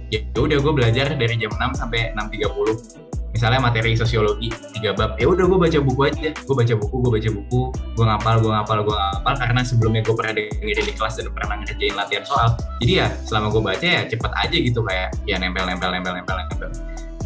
[0.10, 3.09] ya udah gue belajar dari jam 6 sampai 6.30
[3.40, 6.36] misalnya materi sosiologi tiga bab ya udah gue baca buku aja.
[6.44, 10.12] Gue baca buku gue baca buku gue ngapal gue ngapal gue ngapal karena sebelumnya gue
[10.12, 12.60] pernah dengerin di kelas dan pernah ngerjain latihan soal.
[12.84, 16.36] Jadi ya selama gue baca ya cepet aja gitu kayak ya nempel nempel nempel nempel
[16.36, 16.70] nempel.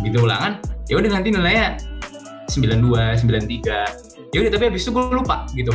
[0.06, 1.82] Gitu ulangan ya udah nanti nilainya
[2.46, 5.74] 92 93 ya udah tapi habis itu gue lupa gitu.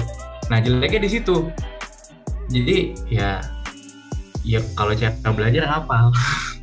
[0.55, 1.51] Nah jeleknya di situ.
[2.47, 3.43] Jadi ya
[4.47, 6.15] ya kalau cara belajar apa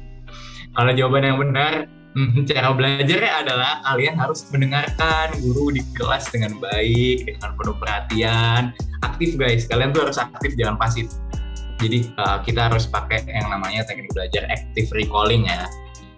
[0.79, 6.55] kalau jawaban yang benar Hmm, cara belajarnya adalah kalian harus mendengarkan guru di kelas dengan
[6.63, 8.71] baik, dengan penuh perhatian,
[9.03, 9.67] aktif guys.
[9.67, 11.11] Kalian tuh harus aktif, jangan pasif.
[11.83, 15.67] Jadi uh, kita harus pakai yang namanya teknik belajar active recalling ya.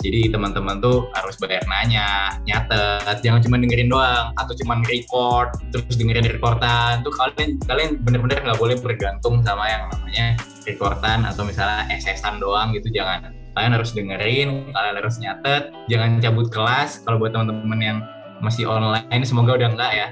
[0.06, 5.98] Jadi teman-teman tuh harus bayar nanya, nyatet, jangan cuma dengerin doang atau cuma record terus
[5.98, 7.02] dengerin recordan.
[7.02, 12.70] Tuh kalian kalian bener-bener nggak boleh bergantung sama yang namanya recordan atau misalnya SS-an doang
[12.78, 15.74] gitu jangan kalian harus dengerin kalian harus nyatet.
[15.90, 17.98] Jangan cabut kelas kalau buat teman-teman yang
[18.38, 19.26] masih online.
[19.26, 20.08] Semoga udah enggak ya.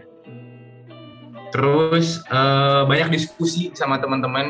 [1.53, 4.49] Terus uh, banyak diskusi sama teman-teman.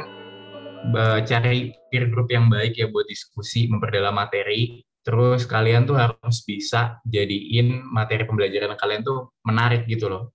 [1.27, 4.79] Cari peer group yang baik ya buat diskusi memperdalam materi.
[5.03, 10.31] Terus kalian tuh harus bisa jadiin materi pembelajaran kalian tuh menarik gitu loh.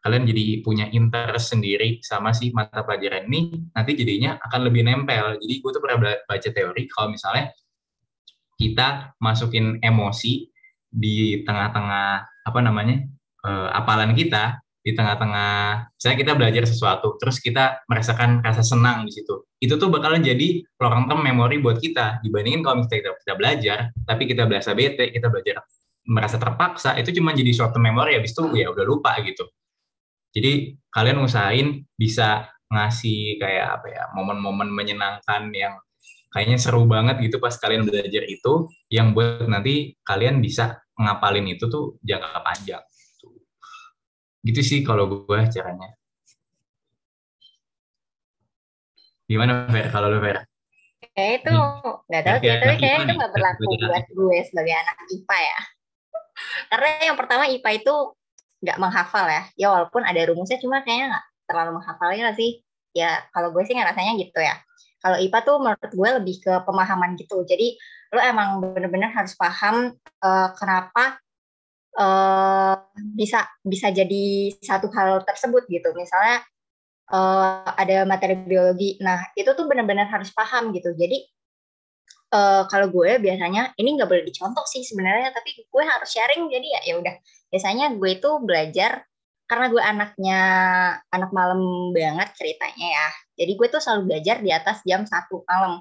[0.00, 5.36] Kalian jadi punya interest sendiri sama si mata pelajaran ini nanti jadinya akan lebih nempel.
[5.36, 7.52] Jadi gue tuh pernah baca teori kalau misalnya
[8.60, 10.52] kita masukin emosi
[10.92, 12.08] di tengah-tengah
[12.44, 13.00] apa namanya
[13.48, 19.12] uh, apalan kita di tengah-tengah saya kita belajar sesuatu terus kita merasakan rasa senang di
[19.12, 19.44] situ.
[19.60, 22.24] Itu tuh bakalan jadi long term memori buat kita.
[22.24, 25.64] Dibandingin kalau misalnya kita, kita belajar tapi kita berasa bete kita belajar
[26.08, 29.44] merasa terpaksa itu cuma jadi suatu memori habis itu ya udah lupa gitu.
[30.32, 35.74] Jadi kalian usahain bisa ngasih kayak apa ya momen-momen menyenangkan yang
[36.30, 41.66] kayaknya seru banget gitu pas kalian belajar itu yang buat nanti kalian bisa ngapalin itu
[41.66, 42.82] tuh jangka panjang
[44.40, 45.90] gitu, sih kalau gue caranya
[49.30, 50.42] gimana Fer kalau lu Fer?
[51.14, 51.54] Kayak itu
[52.10, 55.58] nggak tahu sih, tapi kayaknya itu nggak berlaku buat gue sebagai anak IPA ya.
[56.66, 57.94] Karena yang pertama IPA itu
[58.60, 59.42] nggak menghafal ya.
[59.54, 62.60] Ya walaupun ada rumusnya cuma kayaknya nggak terlalu menghafalnya sih.
[62.90, 64.58] Ya kalau gue sih ngerasanya gitu ya.
[65.00, 67.40] Kalau IPA tuh menurut gue lebih ke pemahaman gitu.
[67.48, 67.76] Jadi
[68.12, 71.16] lo emang bener-bener harus paham uh, kenapa
[71.96, 72.74] uh,
[73.16, 75.90] bisa bisa jadi satu hal tersebut gitu.
[75.96, 76.44] Misalnya
[77.10, 79.00] uh, ada materi biologi.
[79.02, 80.94] Nah itu tuh bener-bener harus paham gitu.
[80.94, 81.26] Jadi
[82.34, 86.46] uh, kalau gue biasanya ini nggak boleh dicontoh sih sebenarnya, tapi gue harus sharing.
[86.48, 87.14] Jadi ya ya udah.
[87.50, 89.02] Biasanya gue itu belajar
[89.50, 90.40] karena gue anaknya
[91.10, 93.08] anak malam banget ceritanya ya.
[93.40, 95.80] Jadi gue tuh selalu belajar di atas jam satu malam.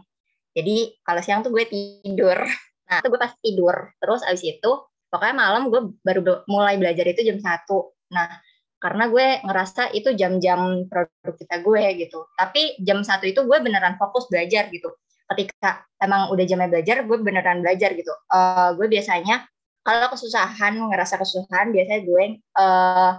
[0.55, 2.39] Jadi kalau siang tuh gue tidur.
[2.87, 3.75] Nah, itu gue pasti tidur.
[3.99, 4.71] Terus abis itu,
[5.11, 7.91] pokoknya malam gue baru mulai belajar itu jam satu.
[8.15, 8.31] Nah,
[8.79, 12.19] karena gue ngerasa itu jam-jam produktivitas gue gitu.
[12.39, 14.95] Tapi jam satu itu gue beneran fokus belajar gitu.
[15.29, 18.09] Ketika emang udah jamnya belajar, gue beneran belajar gitu.
[18.31, 19.45] Uh, gue biasanya
[19.83, 22.23] kalau kesusahan, ngerasa kesusahan, biasanya gue
[22.57, 23.13] uh,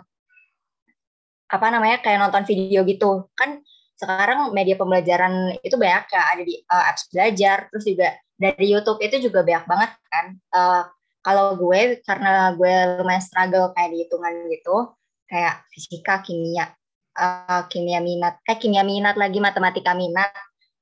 [1.51, 3.59] apa namanya kayak nonton video gitu kan
[4.01, 9.05] sekarang media pembelajaran itu banyak ya ada di uh, apps belajar terus juga dari YouTube
[9.05, 10.27] itu juga banyak banget kan.
[10.49, 10.83] Uh,
[11.21, 14.77] kalau gue karena gue lumayan struggle kayak di hitungan gitu
[15.29, 16.73] kayak fisika kimia
[17.21, 20.33] uh, kimia minat eh kimia minat lagi matematika minat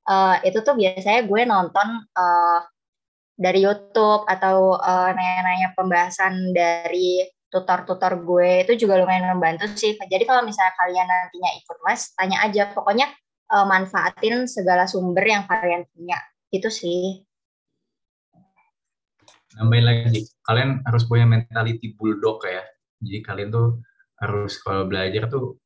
[0.06, 2.60] uh, itu tuh biasanya gue nonton uh,
[3.38, 9.96] dari YouTube atau uh, nanya-nanya pembahasan dari tutor-tutor gue itu juga lumayan membantu sih.
[9.96, 12.62] Jadi kalau misalnya kalian nantinya ikut les, tanya aja.
[12.72, 13.08] Pokoknya
[13.52, 16.20] uh, manfaatin segala sumber yang kalian punya.
[16.52, 17.24] Itu sih.
[19.58, 22.62] Nambahin lagi, kalian harus punya mentality bulldog ya.
[23.00, 23.80] Jadi kalian tuh
[24.20, 25.56] harus kalau belajar tuh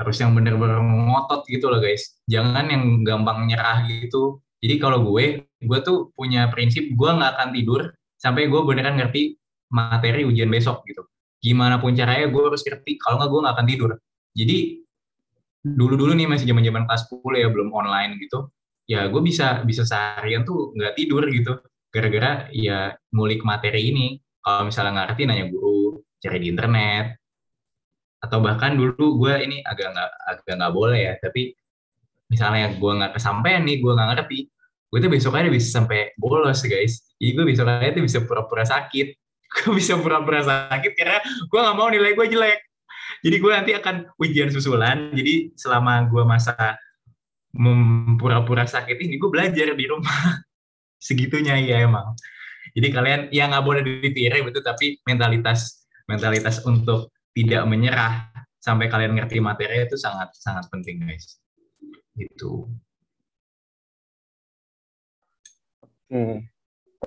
[0.00, 2.16] harus yang bener-bener ngotot gitu loh guys.
[2.26, 4.40] Jangan yang gampang nyerah gitu.
[4.60, 7.80] Jadi kalau gue, gue tuh punya prinsip gue nggak akan tidur
[8.20, 9.39] sampai gue beneran ngerti
[9.70, 11.06] materi ujian besok gitu.
[11.40, 13.90] Gimana pun caranya gue harus ngerti, kalau nggak gue nggak akan tidur.
[14.36, 14.58] Jadi
[15.60, 18.48] dulu-dulu nih masih zaman-zaman kelas 10 ya belum online gitu,
[18.88, 24.06] ya gue bisa bisa seharian tuh nggak tidur gitu, gara-gara ya ngulik materi ini.
[24.40, 27.06] Kalau misalnya nggak ngerti nanya guru, cari di internet,
[28.20, 31.52] atau bahkan dulu gue ini agak nggak agak nggak boleh ya, tapi
[32.28, 34.38] misalnya gue nggak kesampaian nih, gue nggak ngerti,
[34.88, 37.04] gue tuh besoknya bisa sampai bolos guys.
[37.20, 39.12] Jadi gue besoknya tuh bisa pura-pura sakit
[39.50, 42.60] gue bisa pura-pura sakit karena gue nggak mau nilai gue jelek.
[43.20, 45.10] Jadi gue nanti akan ujian susulan.
[45.12, 46.54] Jadi selama gue masa
[48.16, 50.38] pura-pura sakit ini gue belajar di rumah.
[51.06, 52.14] Segitunya ya emang.
[52.70, 58.30] Jadi kalian ya nggak boleh ditiru betul tapi mentalitas mentalitas untuk tidak menyerah
[58.62, 61.42] sampai kalian ngerti materi itu sangat sangat penting guys.
[62.14, 62.70] Gitu.
[66.10, 66.59] Oke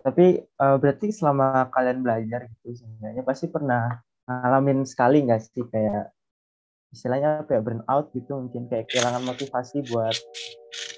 [0.04, 6.12] tapi uh, berarti selama kalian belajar gitu sebenarnya pasti pernah ngalamin sekali nggak sih kayak
[6.94, 10.14] istilahnya kayak burnout gitu mungkin kayak kehilangan motivasi buat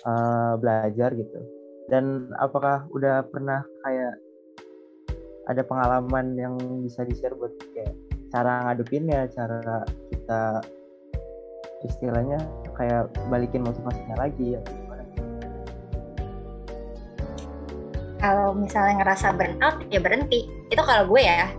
[0.04, 1.40] uh, belajar gitu.
[1.88, 4.14] Dan apakah udah pernah kayak
[5.46, 7.94] ada pengalaman yang bisa di-share buat kayak
[8.34, 10.42] cara ngadepinnya, cara kita
[11.86, 12.42] istilahnya
[12.74, 14.58] kayak balikin motivasinya lagi?
[14.58, 14.85] ya
[18.26, 20.50] Kalau misalnya ngerasa burnout ya berhenti.
[20.74, 21.54] Itu kalau gue ya.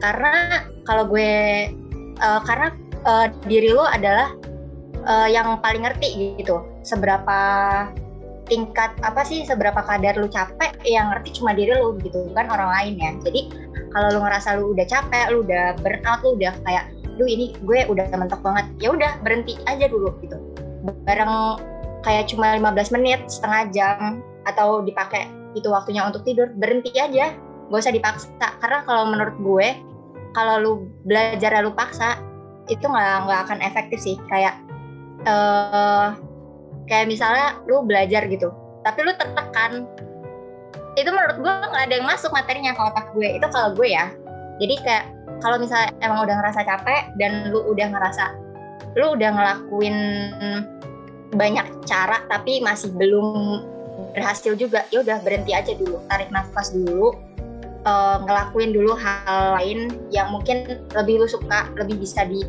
[0.00, 1.68] Karena kalau gue
[2.16, 2.72] uh, karena
[3.04, 4.32] uh, diri lo adalah
[5.04, 6.64] uh, yang paling ngerti gitu.
[6.80, 7.36] Seberapa
[8.48, 12.68] tingkat apa sih seberapa kadar lu capek yang ngerti cuma diri lu gitu kan orang
[12.74, 13.40] lain ya jadi
[13.94, 17.86] kalau lu ngerasa lu udah capek lu udah burnout lu udah kayak lu ini gue
[17.86, 20.36] udah mentok banget ya udah berhenti aja dulu gitu
[21.06, 21.56] bareng
[22.02, 27.34] kayak cuma 15 menit setengah jam atau dipakai itu waktunya untuk tidur berhenti aja.
[27.72, 28.48] Gak usah dipaksa.
[28.60, 29.68] Karena kalau menurut gue
[30.32, 30.72] kalau lu
[31.04, 32.16] belajar lu paksa
[32.70, 34.16] itu nggak nggak akan efektif sih.
[34.28, 34.60] Kayak
[35.28, 36.16] uh,
[36.88, 39.86] kayak misalnya lu belajar gitu tapi lu tertekan
[40.98, 43.28] itu menurut gue nggak ada yang masuk materinya ke otak gue.
[43.40, 44.12] Itu kalau gue ya.
[44.60, 45.04] Jadi kayak
[45.40, 48.24] kalau misalnya emang udah ngerasa capek dan lu udah ngerasa
[49.00, 49.96] lu udah ngelakuin
[51.32, 53.64] banyak cara tapi masih belum
[54.12, 57.16] berhasil juga ya udah berhenti aja dulu tarik nafas dulu
[57.86, 62.42] uh, ngelakuin dulu hal lain yang mungkin lebih lu suka lebih bisa di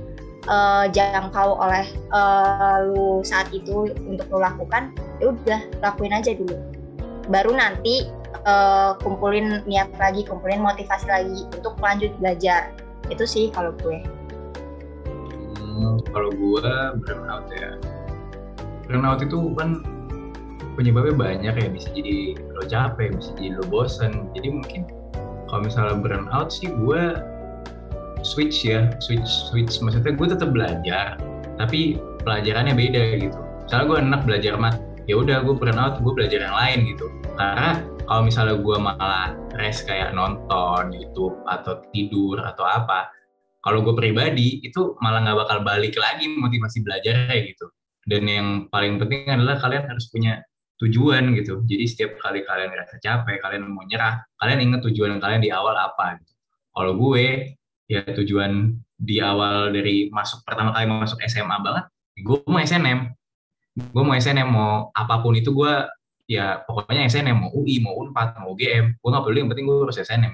[0.47, 6.55] uh, jangkau oleh uh, lu saat itu untuk lu lakukan ya udah lakuin aja dulu.
[7.31, 8.07] Baru nanti
[8.43, 12.75] uh, kumpulin niat lagi kumpulin motivasi lagi untuk lanjut belajar.
[13.07, 13.99] Itu sih kalau gue.
[15.59, 16.73] Hmm, kalau gue
[17.07, 17.75] burnout ya.
[18.87, 19.83] Burnout itu kan
[20.73, 24.29] penyebabnya banyak ya bisa jadi lo capek bisa jadi lo bosen.
[24.33, 24.81] Jadi mungkin
[25.49, 27.03] kalau misalnya burnout sih gue
[28.25, 29.79] switch ya switch switch.
[29.79, 31.17] Maksudnya gue tetap belajar
[31.61, 33.39] tapi pelajarannya beda gitu.
[33.69, 37.07] Misalnya gue enak belajar mat ya udah gue burnout gue belajar yang lain gitu.
[37.37, 43.09] Karena kalau misalnya gue malah rest kayak nonton YouTube atau tidur atau apa
[43.63, 47.65] kalau gue pribadi itu malah nggak bakal balik lagi motivasi belajarnya gitu.
[48.03, 50.43] Dan yang paling penting adalah kalian harus punya
[50.81, 51.61] tujuan gitu.
[51.67, 55.77] Jadi setiap kali kalian ngerasa capek kalian mau nyerah kalian ingat tujuan kalian di awal
[55.77, 56.33] apa gitu.
[56.73, 57.53] Kalau gue
[57.91, 61.85] ya tujuan di awal dari masuk pertama kali masuk SMA banget
[62.21, 62.99] gue mau SNM
[63.73, 65.73] gue mau SNM mau apa pun itu gue
[66.29, 69.77] ya pokoknya SNM mau UI mau Unpad mau UGM gue nggak peduli yang penting gue
[69.83, 70.33] harus SNM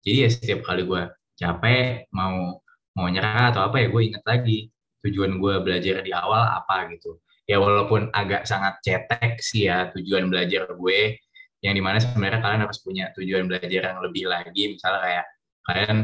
[0.00, 1.02] jadi ya setiap kali gue
[1.36, 2.62] capek mau
[2.96, 4.72] mau nyerah atau apa ya gue inget lagi
[5.04, 10.26] tujuan gue belajar di awal apa gitu ya walaupun agak sangat cetek sih ya tujuan
[10.26, 11.18] belajar gue
[11.64, 14.76] yang di mana sebenarnya kalian harus punya tujuan belajar yang lebih lagi.
[14.76, 15.26] Misalnya kayak
[15.66, 15.96] kalian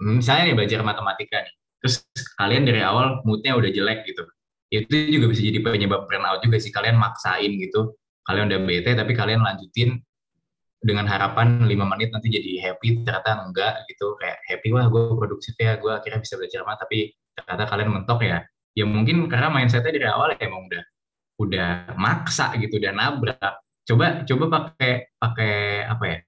[0.00, 1.94] misalnya nih belajar matematika nih, terus
[2.36, 4.24] kalian dari awal moodnya udah jelek gitu,
[4.72, 7.96] itu juga bisa jadi penyebab burnout juga sih kalian maksain gitu,
[8.28, 10.00] kalian udah bete tapi kalian lanjutin
[10.84, 14.16] dengan harapan lima menit nanti jadi happy ternyata enggak gitu.
[14.20, 18.20] Kayak happy wah gue produktif ya gue akhirnya bisa belajar mat tapi ternyata kalian mentok
[18.24, 18.38] ya
[18.76, 20.84] ya mungkin karena mindsetnya dari awal ya emang udah
[21.36, 23.56] udah maksa gitu udah nabrak
[23.88, 25.54] coba coba pakai pakai
[25.88, 26.18] apa ya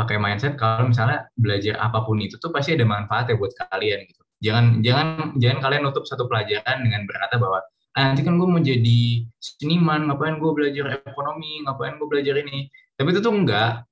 [0.00, 4.22] pakai mindset kalau misalnya belajar apa pun itu tuh pasti ada manfaatnya buat kalian gitu.
[4.40, 7.60] Jangan jangan jangan kalian nutup satu pelajaran dengan berkata bahwa
[7.92, 12.72] ah, nanti kan gue mau jadi seniman, ngapain gue belajar ekonomi, ngapain gue belajar ini.
[12.96, 13.84] Tapi itu tuh enggak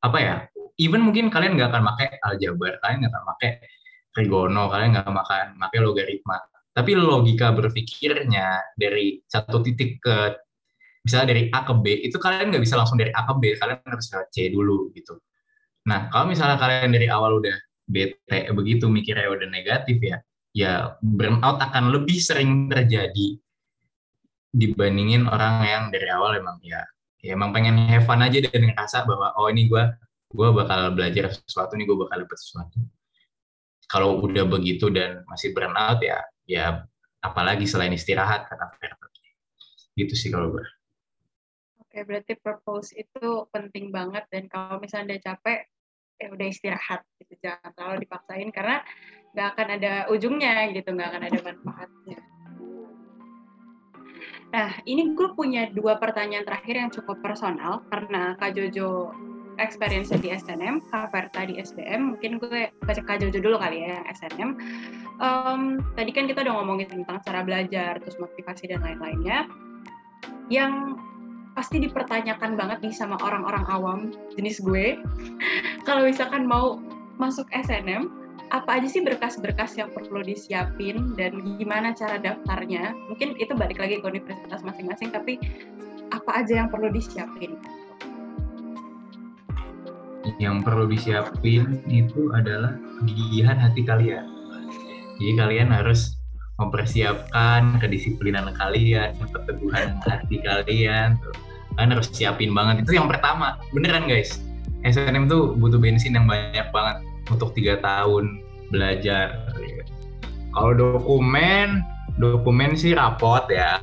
[0.00, 0.36] apa ya?
[0.80, 3.50] Even mungkin kalian nggak akan pakai aljabar, kalian nggak akan pakai
[4.16, 6.40] trigono, kalian nggak akan pakai logaritma.
[6.80, 10.32] Tapi logika berpikirnya dari satu titik ke
[11.04, 13.84] misalnya dari A ke B itu kalian nggak bisa langsung dari A ke B kalian
[13.84, 15.20] harus ke C dulu gitu.
[15.84, 17.52] Nah kalau misalnya kalian dari awal udah
[17.84, 20.24] bete begitu mikirnya udah negatif ya
[20.56, 23.36] ya burnout akan lebih sering terjadi
[24.50, 26.80] dibandingin orang yang dari awal emang ya,
[27.20, 29.84] ya emang pengen have fun aja dan ngerasa bahwa oh ini gue
[30.32, 32.78] gue bakal belajar sesuatu nih gue bakal dapat sesuatu.
[33.90, 36.82] Kalau udah begitu dan masih burnout ya ya
[37.22, 38.66] apalagi selain istirahat karena
[39.94, 40.66] gitu sih kalau gue
[41.90, 45.66] Oke, berarti purpose itu penting banget dan kalau misalnya udah capek,
[46.22, 47.34] ya udah istirahat gitu.
[47.42, 48.78] Jangan terlalu dipaksain karena
[49.34, 52.20] nggak akan ada ujungnya gitu, nggak akan ada manfaatnya.
[54.54, 59.10] Nah, ini gue punya dua pertanyaan terakhir yang cukup personal karena Kak Jojo
[59.60, 64.56] experience di SNM, Kaverta di SBM, mungkin gue baca Jojo dulu kali ya SNM.
[65.20, 69.46] Um, tadi kan kita udah ngomongin tentang cara belajar, terus motivasi dan lain-lainnya.
[70.48, 70.96] Yang
[71.52, 73.98] pasti dipertanyakan banget nih sama orang-orang awam
[74.34, 74.96] jenis gue.
[75.86, 76.80] Kalau misalkan mau
[77.20, 78.08] masuk SNM,
[78.50, 82.96] apa aja sih berkas-berkas yang perlu disiapin dan gimana cara daftarnya?
[83.12, 85.38] Mungkin itu balik lagi ke universitas masing-masing, tapi
[86.10, 87.54] apa aja yang perlu disiapin?
[90.36, 94.24] Yang perlu disiapin itu adalah kegigihan hati kalian.
[95.20, 96.16] Jadi kalian harus
[96.60, 101.16] mempersiapkan kedisiplinan kalian, keteguhan hati kalian.
[101.20, 101.32] Tuh.
[101.76, 102.84] Kalian harus siapin banget.
[102.84, 103.56] Itu yang pertama.
[103.72, 104.44] Beneran guys.
[104.84, 108.40] SNM tuh butuh bensin yang banyak banget untuk tiga tahun
[108.72, 109.48] belajar.
[110.52, 111.84] Kalau dokumen,
[112.20, 113.80] dokumen sih rapot ya.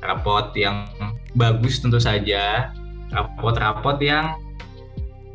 [0.00, 0.88] Rapot yang
[1.36, 2.72] bagus tentu saja
[3.12, 4.36] rapot-rapot yang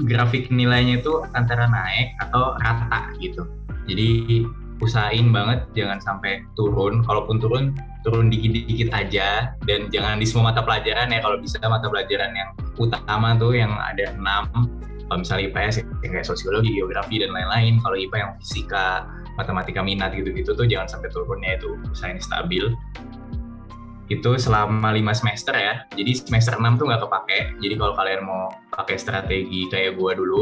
[0.01, 3.45] grafik nilainya itu antara naik atau rata gitu.
[3.85, 4.43] Jadi
[4.81, 7.71] usahain banget jangan sampai turun kalaupun turun
[8.03, 9.53] turun dikit-dikit aja.
[9.63, 13.71] Dan jangan di semua mata pelajaran ya kalau bisa mata pelajaran yang utama tuh yang
[13.77, 14.49] ada enam.
[15.07, 17.77] Kalau misalnya IPS ya kayak sosiologi, geografi dan lain-lain.
[17.83, 19.05] Kalau IPA yang fisika,
[19.37, 22.73] matematika minat gitu-gitu tuh jangan sampai turunnya itu usahain stabil
[24.11, 25.87] itu selama lima semester ya.
[25.95, 27.39] Jadi semester 6 tuh nggak kepake.
[27.63, 30.41] Jadi kalau kalian mau pakai strategi kayak gue dulu,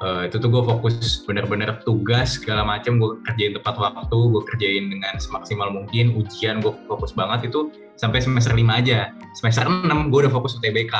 [0.00, 4.84] uh, itu tuh gue fokus bener-bener tugas segala macam gue kerjain tepat waktu, gue kerjain
[4.88, 6.16] dengan semaksimal mungkin.
[6.16, 7.68] Ujian gue fokus banget itu
[8.00, 9.12] sampai semester 5 aja.
[9.36, 10.94] Semester 6 gue udah fokus UTBK.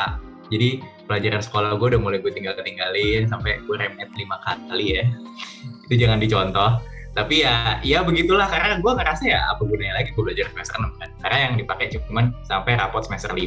[0.48, 5.04] Jadi pelajaran sekolah gue udah mulai gue tinggal tinggalin sampai gue remet lima kali ya.
[5.88, 10.22] Itu jangan dicontoh tapi ya ya begitulah karena gue ngerasa ya apa gunanya lagi gue
[10.22, 11.10] belajar semester 6 kan?
[11.24, 13.42] Karena yang dipakai cuman sampai rapot semester 5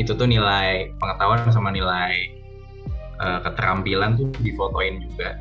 [0.00, 2.34] itu tuh nilai pengetahuan sama nilai
[3.20, 5.36] uh, keterampilan tuh difotoin juga.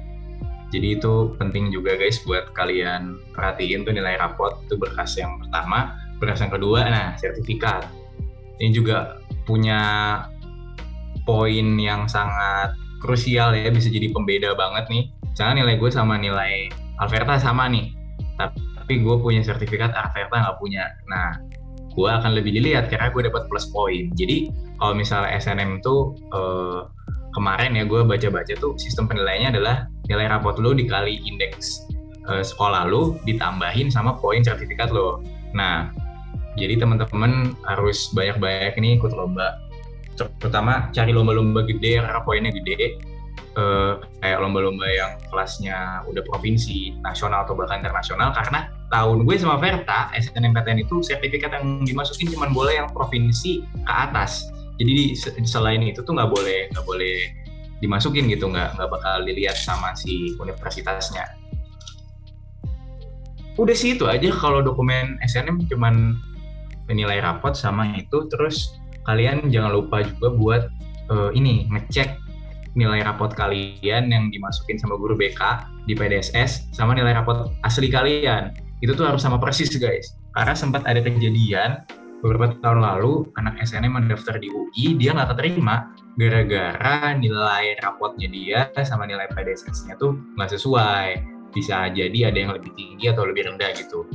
[0.70, 5.98] Jadi itu penting juga guys buat kalian perhatiin tuh nilai rapot itu berkas yang pertama
[6.22, 7.90] berkas yang kedua nah sertifikat.
[8.60, 9.82] Ini juga punya
[11.24, 15.04] poin yang sangat krusial ya bisa jadi pembeda banget nih
[15.40, 16.68] misalnya nilai gue sama nilai
[17.00, 17.96] Alverta sama nih
[18.36, 20.84] tapi gue punya sertifikat Alverta nggak punya.
[21.08, 21.40] Nah
[21.96, 24.12] gue akan lebih dilihat karena gue dapat plus poin.
[24.20, 24.52] Jadi
[24.84, 26.84] kalau misalnya SNM itu eh,
[27.32, 31.88] kemarin ya gue baca-baca tuh sistem penilaiannya adalah nilai rapot lo dikali indeks
[32.28, 35.24] eh, sekolah lo ditambahin sama poin sertifikat lo
[35.56, 35.88] nah
[36.60, 39.56] jadi teman-teman harus banyak-banyak ini ikut lomba.
[40.20, 43.00] Terutama cari lomba-lomba gede karena poinnya gede
[43.58, 49.62] uh, kayak lomba-lomba yang kelasnya udah provinsi, nasional atau bahkan internasional karena tahun gue sama
[49.62, 54.50] Verta SNMPTN itu sertifikat yang dimasukin cuma boleh yang provinsi ke atas.
[54.80, 55.06] Jadi di,
[55.44, 57.16] selain itu tuh nggak boleh nggak boleh
[57.80, 61.26] dimasukin gitu nggak nggak bakal dilihat sama si universitasnya.
[63.60, 66.16] Udah sih itu aja kalau dokumen SNM cuman
[66.88, 70.64] penilai rapot sama itu terus kalian jangan lupa juga buat
[71.12, 72.29] uh, ini ngecek
[72.78, 78.54] nilai rapot kalian yang dimasukin sama guru BK di PDSS sama nilai rapot asli kalian.
[78.80, 80.18] Itu tuh harus sama persis guys.
[80.38, 81.84] Karena sempat ada kejadian
[82.20, 88.60] beberapa tahun lalu anak SNM mendaftar di UI dia nggak keterima gara-gara nilai rapotnya dia
[88.84, 91.08] sama nilai PDSS-nya tuh nggak sesuai.
[91.50, 94.06] Bisa jadi ada yang lebih tinggi atau lebih rendah gitu.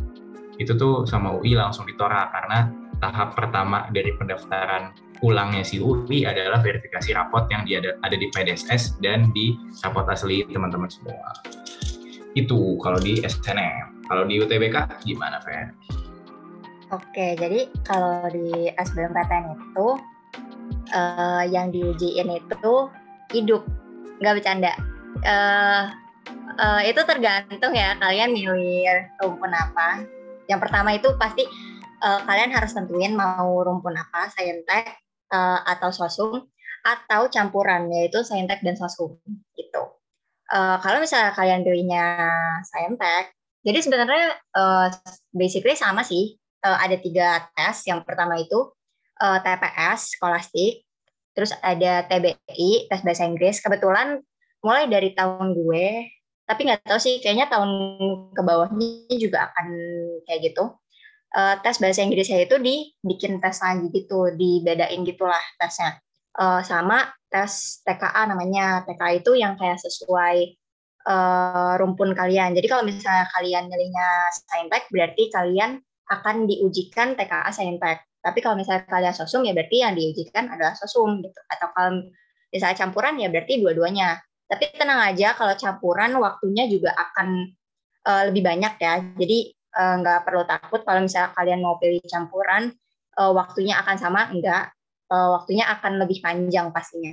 [0.61, 2.71] Itu tuh sama UI langsung ditolak karena
[3.03, 4.95] tahap pertama dari pendaftaran
[5.25, 10.45] ulangnya si UI adalah verifikasi rapot yang ada, ada di PDSS dan di rapot asli
[10.53, 11.33] teman-teman semua.
[12.37, 14.05] Itu kalau di SNM.
[14.05, 15.73] Kalau di UTBK gimana, Fer?
[16.93, 19.89] Oke, jadi kalau di SBMPTN itu
[20.93, 22.75] uh, yang diujiin itu
[23.33, 23.65] hidup,
[24.21, 24.77] nggak bercanda.
[25.25, 25.89] Uh,
[26.61, 30.05] uh, itu tergantung ya kalian milih rumpun apa.
[30.45, 31.49] Yang pertama itu pasti
[32.05, 36.45] uh, kalian harus tentuin mau rumpun apa, saintek, uh, atau sosum
[36.85, 39.17] atau campuran yaitu saintek dan sosum
[39.57, 39.83] gitu.
[40.53, 42.05] Uh, kalau misalnya kalian pilihnya
[42.69, 43.33] saintek,
[43.65, 44.93] jadi sebenarnya uh,
[45.33, 46.37] basically sama sih.
[46.65, 47.85] Uh, ada tiga tes.
[47.89, 48.73] Yang pertama itu
[49.21, 50.85] uh, TPS, skolastik.
[51.33, 53.61] Terus ada TBI, tes bahasa Inggris.
[53.65, 54.21] Kebetulan
[54.65, 56.09] mulai dari tahun gue,
[56.45, 57.69] tapi nggak tahu sih, kayaknya tahun
[58.33, 59.67] ke bawahnya juga akan
[60.25, 60.73] kayak gitu
[61.35, 65.99] uh, tes bahasa Inggrisnya itu dibikin tes lagi gitu, dibedain gitulah tesnya.
[66.35, 68.87] Uh, sama tes TKA namanya.
[68.87, 70.55] TKA itu yang kayak sesuai
[71.07, 72.55] uh, rumpun kalian.
[72.55, 74.09] Jadi kalau misalnya kalian milihnya
[74.47, 75.79] Saintek, berarti kalian
[76.11, 78.07] akan diujikan TKA Saintek.
[78.25, 81.41] Tapi kalau misalnya kalian sosum, ya berarti yang diujikan adalah sosum gitu.
[81.51, 82.09] Atau kalau
[82.49, 84.17] misalnya campuran ya berarti dua-duanya.
[84.49, 87.53] Tapi tenang aja kalau campuran waktunya juga akan
[88.05, 89.01] lebih banyak ya.
[89.17, 89.39] Jadi
[89.75, 92.73] uh, nggak perlu takut kalau misalnya kalian mau pilih campuran
[93.19, 94.71] uh, waktunya akan sama enggak.
[95.05, 97.13] Uh, waktunya akan lebih panjang pastinya.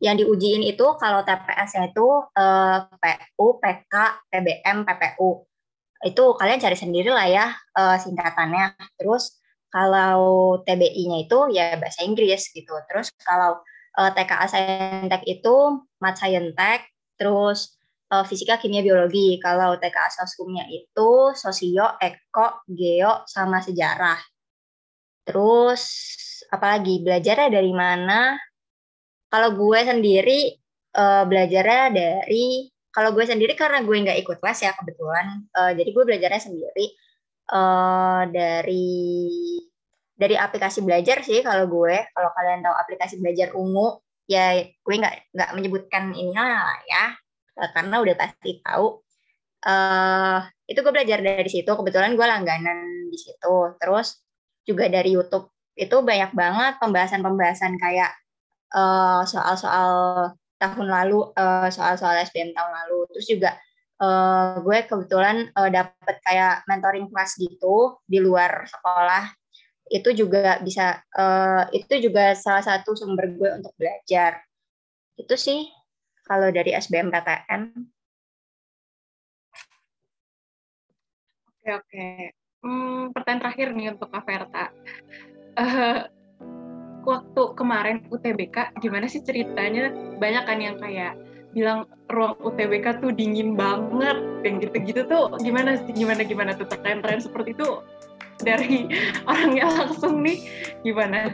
[0.00, 3.94] Yang diujiin itu kalau TPS-nya itu uh, PU, PK,
[4.32, 5.44] PBM, PPU.
[6.00, 8.96] Itu kalian cari sendiri lah ya uh, singkatannya.
[8.96, 9.36] Terus
[9.68, 12.72] kalau TBI-nya itu ya bahasa Inggris gitu.
[12.88, 13.60] Terus kalau
[14.00, 16.88] uh, TKA Saintek itu Mat Saintek,
[17.20, 17.76] terus
[18.10, 19.38] uh, Fisika, Kimia, Biologi.
[19.38, 24.18] Kalau TKA Soskumnya itu Sosio, Eko, Geo, sama Sejarah.
[25.24, 25.82] Terus
[26.50, 28.34] apalagi belajarnya dari mana?
[29.30, 30.58] Kalau gue sendiri
[30.98, 35.90] uh, belajarnya dari kalau gue sendiri karena gue nggak ikut les ya kebetulan, uh, jadi
[35.94, 36.86] gue belajarnya sendiri
[37.54, 38.98] uh, dari
[40.20, 45.32] dari aplikasi belajar sih kalau gue kalau kalian tahu aplikasi belajar ungu ya gue nggak
[45.32, 47.16] nggak menyebutkan ini lah ya
[47.54, 49.00] karena udah pasti tahu
[49.66, 51.68] uh, itu gue belajar dari situ.
[51.68, 53.54] Kebetulan gue langganan di situ.
[53.76, 54.22] Terus
[54.64, 58.12] juga dari YouTube itu banyak banget pembahasan-pembahasan kayak
[59.26, 59.90] soal-soal
[60.30, 61.34] uh, tahun lalu
[61.74, 62.98] soal-soal SBM tahun lalu.
[63.10, 63.50] Terus juga
[63.98, 69.34] uh, gue kebetulan uh, dapet kayak mentoring kelas gitu di luar sekolah.
[69.90, 74.38] Itu juga bisa uh, itu juga salah satu sumber gue untuk belajar.
[75.18, 75.66] Itu sih
[76.30, 77.90] kalau dari SBMPTN
[81.50, 82.06] oke oke.
[82.60, 84.68] Hmm, pertanyaan terakhir nih untuk Kak Verta.
[85.56, 86.04] Uh,
[87.08, 89.92] waktu kemarin UTBK gimana sih ceritanya?
[90.20, 91.16] Banyak kan yang kayak
[91.50, 95.92] bilang ruang UTBK tuh dingin banget dan gitu-gitu tuh gimana sih?
[95.92, 97.80] Gimana gimana tuh tren-tren seperti itu
[98.44, 98.88] dari
[99.30, 100.38] orangnya langsung nih
[100.84, 101.32] gimana?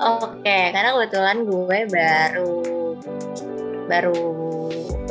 [0.00, 2.80] Oke, karena kebetulan gue baru
[3.90, 4.14] baru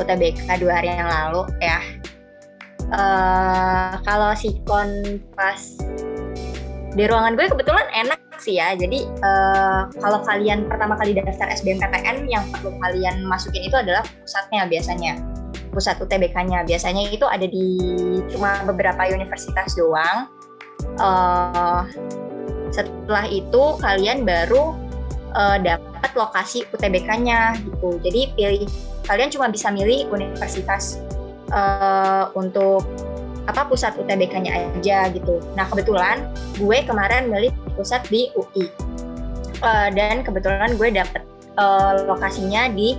[0.00, 1.80] UTBK dua hari yang lalu ya.
[2.90, 5.78] Uh, kalau sikon pas
[6.90, 8.72] di ruangan gue kebetulan enak sih ya.
[8.74, 14.64] Jadi uh, kalau kalian pertama kali daftar SBMPTN yang perlu kalian masukin itu adalah pusatnya
[14.66, 15.20] biasanya.
[15.70, 17.78] Pusat UTBK-nya biasanya itu ada di
[18.32, 20.26] cuma beberapa universitas doang.
[20.98, 21.86] Uh,
[22.74, 24.74] setelah itu kalian baru
[25.34, 27.98] uh, dapat lokasi UTBK-nya gitu.
[28.02, 28.66] Jadi pilih
[29.06, 31.02] kalian cuma bisa milih universitas
[31.50, 32.86] uh, untuk
[33.48, 35.42] apa pusat UTBK-nya aja gitu.
[35.58, 38.70] Nah kebetulan gue kemarin milih pusat di UI
[39.64, 41.22] uh, dan kebetulan gue dapet
[41.58, 42.94] uh, lokasinya di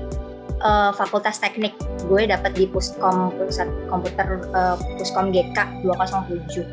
[0.64, 1.76] uh, Fakultas Teknik.
[2.10, 6.68] Gue dapet di Puskom Pusat Komputer uh, Puskom GK 207.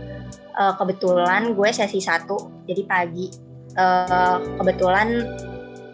[0.58, 3.47] Uh, kebetulan gue sesi satu jadi pagi.
[3.78, 5.22] Uh, kebetulan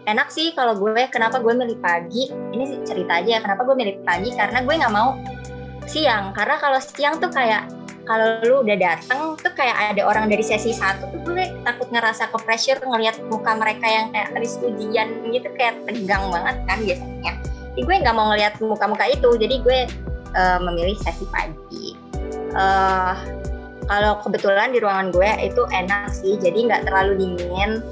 [0.09, 1.05] enak sih kalau gue.
[1.12, 2.32] Kenapa gue milih pagi?
[2.32, 4.32] Ini cerita aja ya kenapa gue milih pagi?
[4.32, 5.20] Karena gue nggak mau
[5.85, 6.32] siang.
[6.32, 7.68] Karena kalau siang tuh kayak
[8.05, 12.28] kalau lu udah dateng tuh kayak ada orang dari sesi satu tuh gue takut ngerasa
[12.28, 17.32] ke pressure ngelihat muka mereka yang kayak habis ujian gitu kayak tegang banget kan biasanya.
[17.74, 19.28] Jadi gue nggak mau ngelihat muka-muka itu.
[19.41, 19.78] Jadi gue
[20.37, 21.97] uh, memilih sesi pagi.
[22.55, 23.43] Uh,
[23.85, 27.85] kalau kebetulan di ruangan gue itu enak sih jadi nggak terlalu dingin.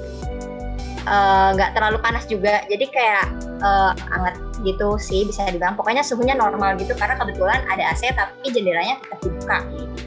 [1.03, 2.63] Eh, nggak uh, terlalu panas juga.
[2.71, 3.27] Jadi kayak
[3.59, 5.75] uh, anget gitu sih bisa dibilang.
[5.75, 9.57] Pokoknya suhunya normal gitu karena kebetulan ada AC tapi jendelanya tetap dibuka.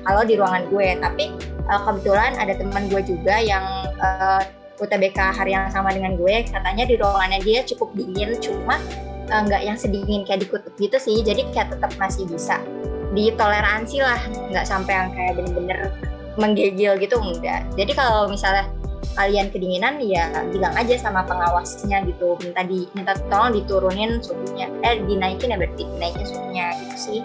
[0.08, 1.24] Kalau di ruangan gue tapi
[1.68, 3.64] uh, kebetulan ada teman gue juga yang
[4.00, 6.48] uh, eh, UTBK hari yang sama dengan gue.
[6.48, 8.80] Katanya di ruangannya dia cukup dingin cuma
[9.28, 11.20] uh, nggak yang sedingin kayak di kutub gitu sih.
[11.20, 12.56] Jadi kayak tetap masih bisa
[13.14, 15.80] ditoleransi lah nggak sampai yang kayak bener-bener
[16.36, 17.64] menggigil gitu enggak.
[17.78, 18.68] Jadi kalau misalnya
[19.16, 22.36] kalian kedinginan ya bilang aja sama pengawasnya gitu.
[22.42, 24.68] Minta di minta tolong diturunin suhunya.
[24.84, 27.20] Eh dinaikin ya berarti dinaikin suhunya gitu sih.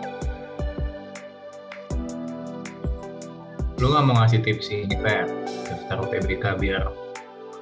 [3.82, 5.27] Lu nggak mau ngasih tips sih ini kayak
[5.67, 6.86] daftar UTBK biar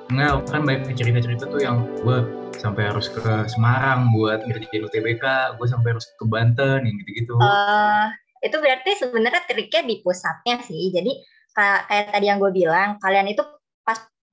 [0.10, 2.18] nggak kan banyak cerita-cerita tuh yang gue
[2.58, 8.10] sampai harus ke Semarang buat ngerjain UTBK gue sampai harus ke Banten yang gitu-gitu uh,
[8.42, 11.14] itu berarti sebenarnya triknya di pusatnya sih jadi
[11.54, 13.46] kayak, tadi yang gue bilang kalian itu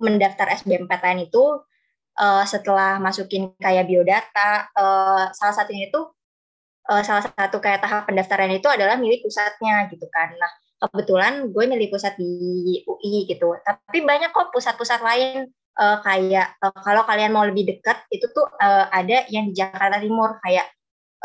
[0.01, 1.65] mendaftar SBMPTN itu
[2.21, 6.01] uh, setelah masukin kayak biodata, uh, salah satunya itu
[6.89, 10.37] uh, salah satu kayak tahap pendaftaran itu adalah milik pusatnya gitu kan.
[10.37, 13.57] Nah kebetulan gue milih pusat di UI gitu.
[13.65, 18.49] Tapi banyak kok pusat-pusat lain uh, kayak uh, kalau kalian mau lebih dekat itu tuh
[18.59, 20.67] uh, ada yang di Jakarta Timur kayak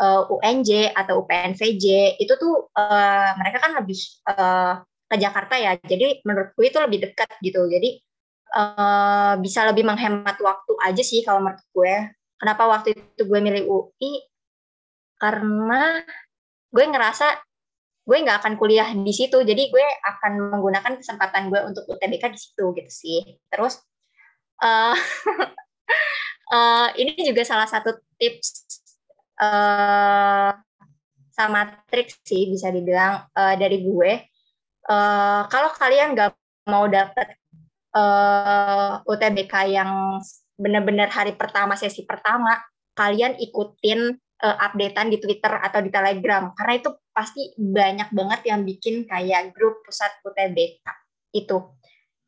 [0.00, 3.98] uh, UNJ atau UPNVJ itu tuh uh, mereka kan lebih
[4.28, 4.80] uh,
[5.12, 5.76] ke Jakarta ya.
[5.76, 7.68] Jadi menurut gue itu lebih dekat gitu.
[7.68, 8.00] Jadi
[8.56, 11.94] uh, bisa lebih menghemat waktu aja sih kalau menurut gue.
[12.40, 14.12] Kenapa waktu itu gue milih UI?
[15.20, 16.02] Karena
[16.72, 17.38] gue ngerasa
[18.02, 22.38] gue nggak akan kuliah di situ, jadi gue akan menggunakan kesempatan gue untuk UTBK di
[22.42, 23.20] situ gitu sih.
[23.46, 23.78] Terus
[24.62, 24.96] uh,
[27.00, 28.64] ini juga salah satu tips
[29.42, 30.54] uh,
[31.32, 34.12] sama trik sih bisa dibilang uh, dari gue.
[34.86, 36.34] Uh, kalau kalian nggak
[36.70, 37.38] mau dapet
[37.96, 40.18] uh, UTBK yang
[40.58, 42.60] benar-benar hari pertama sesi pertama
[42.92, 48.60] kalian ikutin uh, updatean di Twitter atau di Telegram karena itu pasti banyak banget yang
[48.62, 50.84] bikin kayak grup pusat UTBK
[51.32, 51.56] itu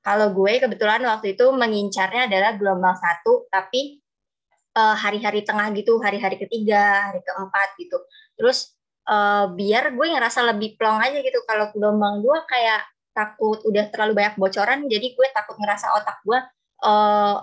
[0.04, 4.04] kalau gue kebetulan waktu itu mengincarnya adalah gelombang satu tapi
[4.76, 7.96] uh, hari-hari tengah gitu hari-hari ketiga hari keempat gitu.
[8.36, 8.76] Terus
[9.08, 11.40] uh, biar gue ngerasa lebih plong aja gitu.
[11.48, 12.84] Kalau gelombang dua kayak
[13.14, 16.34] takut udah terlalu banyak bocoran jadi gue takut ngerasa otak gue
[16.82, 17.34] eh,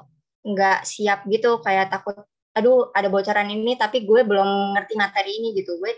[0.46, 1.64] nggak uh, siap gitu.
[1.66, 2.14] Kayak takut
[2.52, 5.80] aduh ada bocoran ini tapi gue belum ngerti materi ini gitu.
[5.82, 5.98] Gue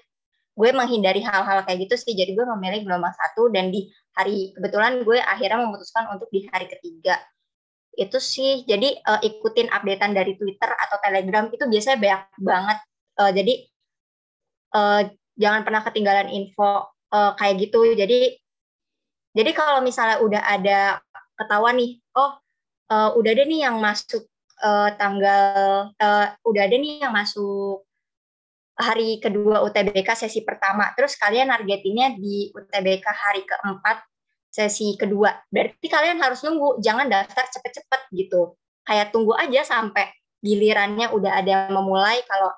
[0.54, 2.14] gue menghindari hal-hal kayak gitu sih.
[2.14, 6.70] Jadi gue memilih gelombang satu dan di hari kebetulan gue akhirnya memutuskan untuk di hari
[6.70, 7.18] ketiga.
[7.94, 12.78] Itu sih jadi uh, ikutin updatean dari Twitter atau Telegram itu biasanya banyak banget.
[13.14, 13.54] Uh, jadi
[14.74, 15.02] uh,
[15.38, 17.94] jangan pernah ketinggalan info uh, kayak gitu.
[17.94, 18.38] Jadi
[19.34, 20.80] jadi kalau misalnya udah ada
[21.38, 22.38] ketahuan nih, oh
[22.94, 24.30] uh, udah ada nih yang masuk
[24.62, 27.82] uh, tanggal, uh, udah ada nih yang masuk
[28.74, 34.02] hari kedua UTBK sesi pertama, terus kalian targetinnya di UTBK hari keempat
[34.50, 35.34] sesi kedua.
[35.50, 38.58] Berarti kalian harus nunggu, jangan daftar cepet-cepet gitu.
[38.86, 40.10] Kayak tunggu aja sampai
[40.44, 42.52] gilirannya udah ada yang memulai kalau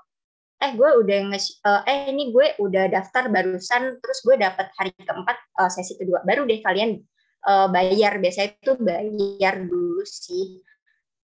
[0.56, 4.96] eh gue udah nge uh, eh ini gue udah daftar barusan terus gue dapat hari
[4.96, 6.24] keempat uh, sesi kedua.
[6.24, 7.00] Baru deh kalian
[7.48, 8.18] uh, bayar.
[8.20, 10.64] Biasanya itu bayar dulu sih.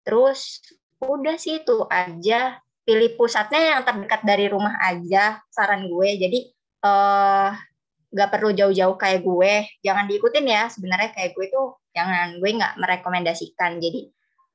[0.05, 0.63] Terus
[1.01, 6.39] udah sih itu aja pilih pusatnya yang terdekat dari rumah aja saran gue jadi
[6.88, 7.51] uh,
[8.15, 12.79] gak perlu jauh-jauh kayak gue jangan diikutin ya sebenarnya kayak gue tuh jangan gue nggak
[12.79, 14.07] merekomendasikan jadi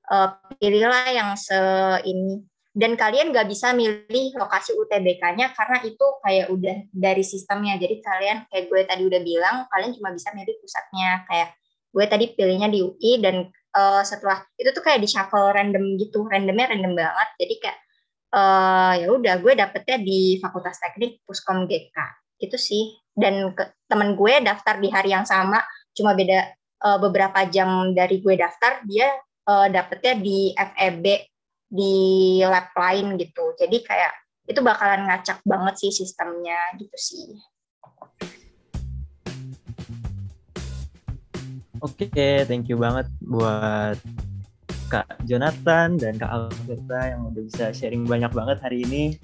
[0.08, 1.60] uh, pilihlah yang se
[2.08, 2.40] ini
[2.72, 7.76] dan kalian nggak bisa milih lokasi UTBK-nya karena itu kayak udah dari sistemnya.
[7.76, 11.20] Jadi kalian kayak gue tadi udah bilang, kalian cuma bisa milih pusatnya.
[11.28, 11.52] Kayak
[11.92, 16.24] gue tadi pilihnya di UI dan uh, setelah itu tuh kayak di shuffle random gitu,
[16.24, 17.28] randomnya random banget.
[17.44, 17.78] Jadi kayak
[18.32, 21.96] uh, ya udah gue dapetnya di Fakultas Teknik Puskom GK
[22.42, 22.96] itu sih.
[23.12, 25.60] Dan ke, temen gue daftar di hari yang sama,
[25.92, 26.48] cuma beda
[26.80, 29.12] uh, beberapa jam dari gue daftar, dia
[29.46, 31.04] uh, dapetnya di FEB
[31.68, 31.94] di
[32.40, 33.52] lab lain gitu.
[33.60, 34.12] Jadi kayak
[34.48, 37.28] itu bakalan ngacak banget sih sistemnya gitu sih.
[41.82, 43.98] Oke, okay, thank you banget buat
[44.92, 49.16] Kak Jonathan dan Kak Alberta yang udah bisa sharing banyak banget hari ini.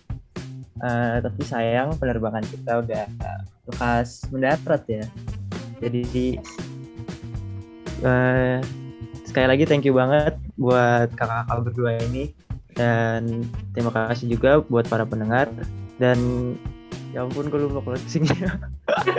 [0.81, 3.05] Uh, tapi sayang penerbangan kita udah
[3.69, 5.05] lekas mendarat ya.
[5.85, 6.41] Jadi
[8.01, 8.65] uh,
[9.29, 12.33] sekali lagi thank you banget buat kakak-kakak berdua ini.
[12.73, 13.45] Dan
[13.77, 15.53] terima kasih juga buat para pendengar.
[16.01, 16.17] Dan
[17.13, 18.57] ya ampun gue lupa closingnya.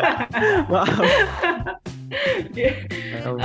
[0.73, 0.97] Maaf.
[3.19, 3.37] Uh,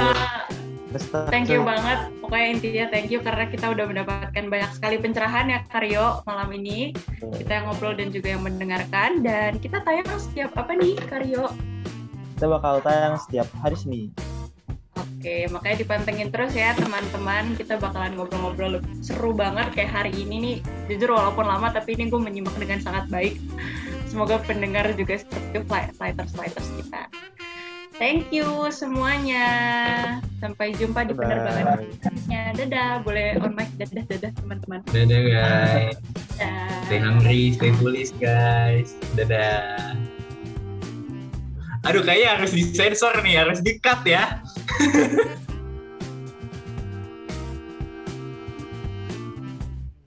[1.31, 5.59] thank you banget pokoknya intinya thank you karena kita udah mendapatkan banyak sekali pencerahan ya
[5.69, 10.73] Karyo malam ini kita yang ngobrol dan juga yang mendengarkan dan kita tayang setiap apa
[10.79, 11.51] nih Karyo
[12.35, 14.11] kita bakal tayang setiap hari Senin
[14.95, 17.57] Oke, makanya dipantengin terus ya teman-teman.
[17.57, 20.57] Kita bakalan ngobrol-ngobrol seru banget kayak hari ini nih.
[20.85, 23.41] Jujur walaupun lama tapi ini gue menyimak dengan sangat baik.
[24.05, 25.65] Semoga pendengar juga seperti
[25.97, 27.09] flighters-flighters kita.
[27.95, 29.47] Thank you semuanya.
[30.43, 32.43] Sampai jumpa di penerbangan berikutnya.
[32.59, 33.71] Dadah, boleh on mic.
[33.79, 34.83] Dadah, dadah teman-teman.
[34.91, 35.97] Dadah guys.
[36.35, 36.83] Dadah.
[36.91, 38.99] Stay hungry, stay foolish guys.
[39.15, 39.95] Dadah.
[41.87, 44.43] Aduh kayaknya harus disensor nih, harus di-cut ya.